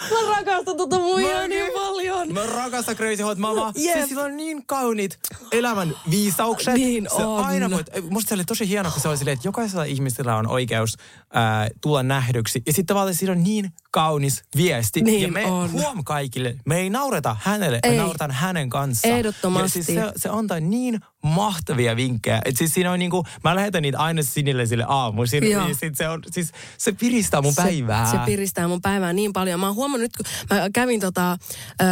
[0.00, 1.50] Mä rakastan tota muijaa Mäkin.
[1.50, 2.32] niin paljon.
[2.32, 3.72] Mä rakastan Crazy Hot Mama.
[3.76, 3.96] Jep.
[3.96, 5.18] Siis sillä on niin kauniit
[5.52, 6.74] elämän viisaukset.
[6.74, 7.44] Niin se on.
[7.44, 10.46] aina voit, musta se oli tosi hieno, kun se oli silleen, että jokaisella ihmisellä on
[10.46, 10.96] oikeus
[11.34, 12.62] ää, tulla nähdyksi.
[12.66, 15.02] Ja sitten tavallaan siinä on niin kaunis viesti.
[15.02, 15.72] Niin ja me on.
[15.72, 17.90] huom kaikille, me ei naureta hänelle, Ei.
[17.90, 19.14] me nauretaan hänen kanssaan.
[19.14, 19.78] Ehdottomasti.
[19.78, 22.42] Ja siis se, se antaa niin mahtavia vinkkejä.
[22.44, 25.50] Et siis siinä on niinku, mä lähetän niitä aina sinille sille aamuisin.
[25.50, 25.68] Joo.
[25.68, 28.04] Ja sit se, on, siis, se piristää mun päivää.
[28.04, 29.60] Se, se piristää mun päivää niin paljon.
[29.60, 31.36] Mä oon huomannut nyt kun mä kävin tota,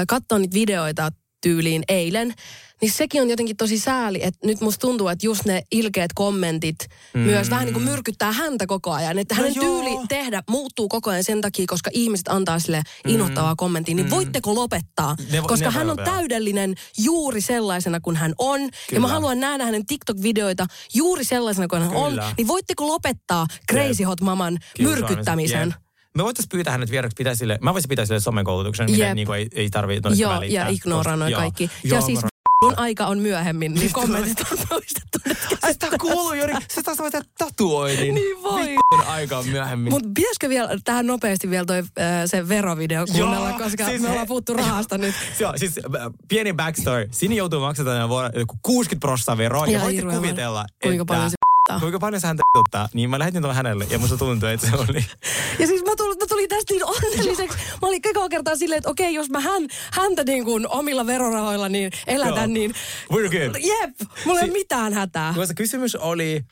[0.08, 2.34] katsoa niitä videoita tyyliin eilen,
[2.82, 6.76] niin sekin on jotenkin tosi sääli, että nyt musta tuntuu, että just ne ilkeät kommentit
[7.14, 7.20] mm.
[7.20, 9.18] myös vähän niin kuin myrkyttää häntä koko ajan.
[9.18, 9.64] Että No hänen joo.
[9.64, 13.94] tyyli tehdä muuttuu koko ajan sen takia, koska ihmiset antaa sille inhottavaa kommenttia.
[13.94, 15.14] Niin voitteko lopettaa?
[15.18, 15.26] Mm.
[15.32, 18.60] Ne koska ne hän on täydellinen juuri sellaisena kuin hän on.
[18.62, 19.00] Ja Kyllä.
[19.00, 22.10] mä haluan nähdä hänen TikTok-videoita juuri sellaisena kuin hän on.
[22.10, 22.34] Kyllä.
[22.36, 25.68] Niin voitteko lopettaa Crazy Hot Maman myrkyttämisen?
[25.68, 25.88] Jep.
[26.16, 28.98] Me voitaisiin pyytää hänet vieraksi pitää sille, mä voisin pitää sille somekoulutuksen, Jep.
[28.98, 30.64] miten niin kuin ei, ei tarvitse noista Joo, välittää.
[30.64, 31.40] ja ignoraa noin Joo.
[31.40, 31.70] kaikki.
[31.84, 32.20] Joo, ja siis
[32.64, 35.38] mun aika on myöhemmin, niin kommentit on poistettu nyt
[35.72, 38.14] Sitä kuuluu Jori, se taas voi tehdä tatuoinnin.
[38.14, 38.60] Niin voi.
[38.60, 39.92] Vittun aika on myöhemmin.
[39.92, 41.84] Mutta pitäisikö vielä tähän nopeasti vielä toi, äh,
[42.26, 45.14] se verovideo kuunnella, Joo, koska siis me ollaan puhuttu rahasta nyt.
[45.40, 45.80] Joo, siis
[46.28, 47.08] pieni backstory.
[47.10, 49.66] Sini joutuu maksamaan vuonna joku 60 prosenttia veroa.
[49.66, 51.37] Ja, Ja voitte kuvitella, Kuinka että,
[51.74, 52.88] se kuinka paljon se häntä vituttaa.
[52.94, 55.04] Niin mä lähetin tuon hänelle ja musta tuntui, että se oli...
[55.60, 57.58] Ja siis mä tulin, mä tulin tästä niin onnelliseksi.
[57.58, 59.62] Mä olin koko kertaa silleen, että okei, jos mä hän,
[59.92, 62.46] häntä niin kuin omilla verorahoilla niin elätän, Joo.
[62.46, 62.74] niin
[63.12, 63.56] We're good.
[63.60, 65.32] jep, mulla ei Si- mitään hätää.
[65.36, 66.44] Koska kysymys oli...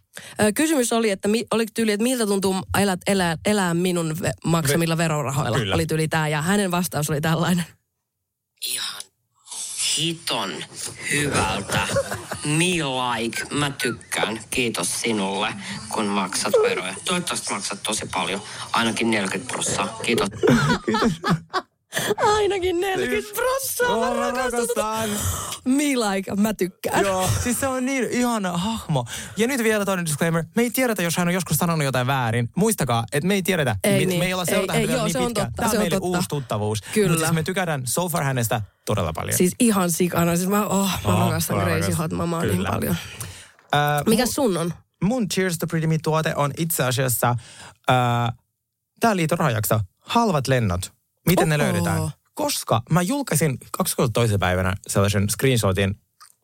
[0.54, 4.98] Kysymys oli, että mi, oli tyyli, että miltä tuntuu elää, elää, elää minun ve, maksamilla
[4.98, 5.58] verorahoilla.
[5.58, 5.74] Kyllä.
[5.74, 7.64] Oli tyyli tää ja hänen vastaus oli tällainen.
[8.66, 9.02] Ihan
[9.98, 10.64] hiton
[11.12, 11.88] hyvältä.
[12.44, 13.42] Me like.
[13.50, 14.40] Mä tykkään.
[14.50, 15.54] Kiitos sinulle,
[15.88, 16.94] kun maksat veroja.
[17.04, 18.42] Toivottavasti maksat tosi paljon.
[18.72, 19.96] Ainakin 40 prosenttia.
[20.04, 20.28] Kiitos.
[22.16, 25.10] Ainakin 40 prossaa, mä rakastan.
[25.64, 27.04] Me like, mä tykkään.
[27.04, 29.04] Joo, siis se on niin ihana hahmo.
[29.36, 30.44] Ja nyt vielä toinen disclaimer.
[30.56, 32.48] Me ei tiedetä, jos hän on joskus sanonut jotain väärin.
[32.56, 33.76] Muistakaa, että me ei tiedetä.
[33.84, 34.18] Ei me, niin.
[34.18, 35.46] me ei olla Ei, seurata ei, vielä joo, niin se on pitkään.
[35.46, 36.16] totta, Tämä on se on meille totta.
[36.18, 36.82] uusi tuttavuus.
[36.94, 37.08] Kyllä.
[37.08, 39.36] Mutta siis me tykätään so far hänestä todella paljon.
[39.38, 40.36] Siis ihan sikana.
[40.36, 41.92] Siis mä, oh, mä Oh, rakastan Crazy.
[41.92, 42.96] Hot Mamaa niin paljon.
[43.74, 44.74] Äh, Mikä sun on?
[45.04, 47.28] mun Cheers to Pretty Me tuote on itse asiassa,
[47.90, 48.36] äh,
[49.00, 49.38] tää liiton
[50.00, 50.95] halvat lennot.
[51.26, 51.64] Miten ne Oho.
[51.64, 52.10] löydetään?
[52.34, 54.38] Koska mä julkaisin 22.
[54.38, 55.94] päivänä sellaisen screenshotin,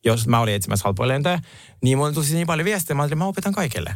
[0.04, 1.38] jos mä olin etsimässä halpoja lentoja,
[1.82, 3.94] niin mulle tuli niin paljon viestejä, mä ajattelin, mä opetan kaikille.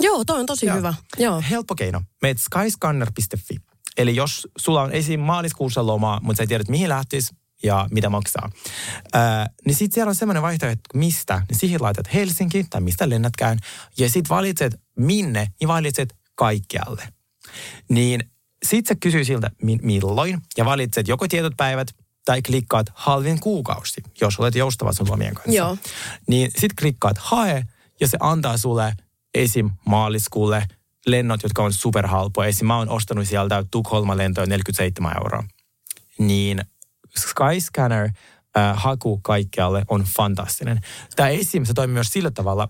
[0.00, 0.76] Joo, toi on tosi Joo.
[0.76, 0.94] hyvä.
[1.18, 1.42] Joo.
[1.50, 2.02] Helppo keino.
[2.22, 3.56] Meet skyscanner.fi.
[3.96, 5.20] Eli jos sulla on esim.
[5.20, 8.50] maaliskuussa loma, mutta sä et tiedä, että mihin lähtisi ja mitä maksaa.
[9.12, 11.42] Ää, niin sitten siellä on semmoinen vaihtoehto, että mistä.
[11.48, 13.58] Niin siihen laitat Helsinki tai mistä lennätkään.
[13.98, 17.08] Ja sitten valitset minne, niin valitset kaikkialle.
[17.88, 18.30] Niin
[18.64, 21.88] sit sä kysyy siltä mi- milloin ja valitset joko tietyt päivät
[22.24, 25.52] tai klikkaat halvin kuukausi, jos olet joustava sun lomien kanssa.
[25.52, 25.76] Joo.
[26.28, 27.66] Niin sit klikkaat hae
[28.00, 28.94] ja se antaa sulle
[29.34, 29.70] esim.
[29.86, 30.66] maaliskuulle
[31.06, 32.48] lennot, jotka on superhalpoja.
[32.48, 32.66] Esim.
[32.66, 35.44] mä oon ostanut sieltä Tukholma lentoja 47 euroa.
[36.18, 36.60] Niin
[37.18, 38.10] Skyscanner
[38.58, 40.80] äh, haku kaikkialle on fantastinen.
[41.16, 41.64] Tämä esim.
[41.64, 42.68] se toimii myös sillä tavalla,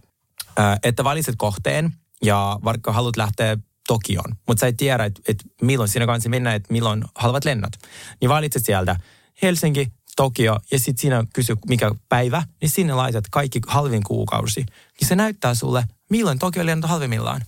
[0.59, 3.57] äh, että valitset kohteen ja vaikka haluat lähteä
[3.87, 7.72] Tokioon, mutta sä et tiedä, että et milloin siinä kanssa mennään, että milloin halvat lennot.
[8.20, 8.97] Niin valitset sieltä
[9.43, 14.61] Helsinki, Tokio ja sitten siinä kysy mikä päivä, niin sinne laitat kaikki halvin kuukausi.
[15.01, 17.41] Niin se näyttää sulle, milloin Tokio lennot halvimmillaan.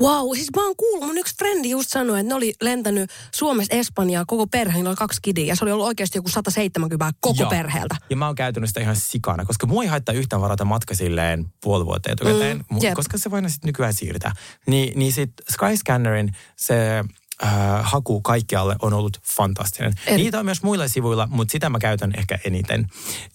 [0.00, 3.76] Wow, siis mä oon kuullut, mun yksi frendi just sanoi, että ne oli lentänyt Suomesta
[3.76, 7.42] Espanjaa koko perhe, niillä oli kaksi kidiä, ja se oli ollut oikeasti joku 170 koko
[7.42, 7.50] Joo.
[7.50, 7.96] perheeltä.
[8.10, 11.46] Ja mä oon käytänyt sitä ihan sikana, koska mua ei haittaa yhtään varata matka silleen
[11.62, 12.94] puoli vuotta etukäteen, Mm, jep.
[12.94, 14.32] koska se voidaan sitten nykyään siirtää.
[14.66, 16.98] Ni, niin sit Skyscannerin se
[17.44, 17.50] äh,
[17.82, 19.92] haku kaikkialle on ollut fantastinen.
[20.06, 22.86] Eri- Niitä on myös muilla sivuilla, mutta sitä mä käytän ehkä eniten.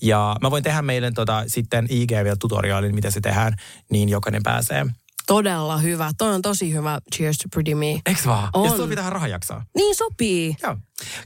[0.02, 3.54] Ja mä voin tehdä meille tota, sitten IG vielä tutoriaalin, mitä se tehdään,
[3.90, 4.86] niin jokainen pääsee.
[5.28, 6.12] Todella hyvä.
[6.18, 7.00] Toi on tosi hyvä.
[7.16, 8.02] Cheers to pretty me.
[8.06, 8.50] Eiks vaan?
[8.54, 8.66] On.
[8.72, 9.62] Ja sopii tähän rahajaksoon.
[9.76, 10.56] Niin sopii.
[10.64, 10.78] Joo.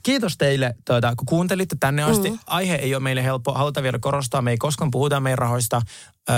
[0.03, 2.29] Kiitos teille, tuota, kun kuuntelitte tänne asti.
[2.29, 2.39] Mm.
[2.47, 3.53] Aihe ei ole meille helppo.
[3.53, 5.81] Halutaan vielä korostaa, me ei koskaan puhuta meidän rahoista.
[6.29, 6.35] Öö,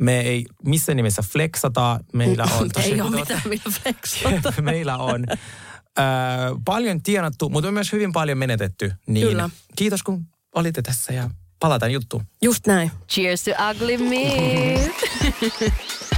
[0.00, 2.00] me ei missään nimessä flexata.
[2.12, 4.52] Meillä on tosi Ei ole tuota- mitään millä flexata.
[4.62, 5.24] meillä on
[5.98, 6.04] öö,
[6.64, 8.92] paljon tienattu, mutta on myös hyvin paljon menetetty.
[9.06, 9.50] Niin Kyllä.
[9.76, 11.30] kiitos, kun olitte tässä ja
[11.60, 12.22] palataan juttuun.
[12.42, 12.90] Just näin.
[13.10, 14.90] Cheers to ugly me.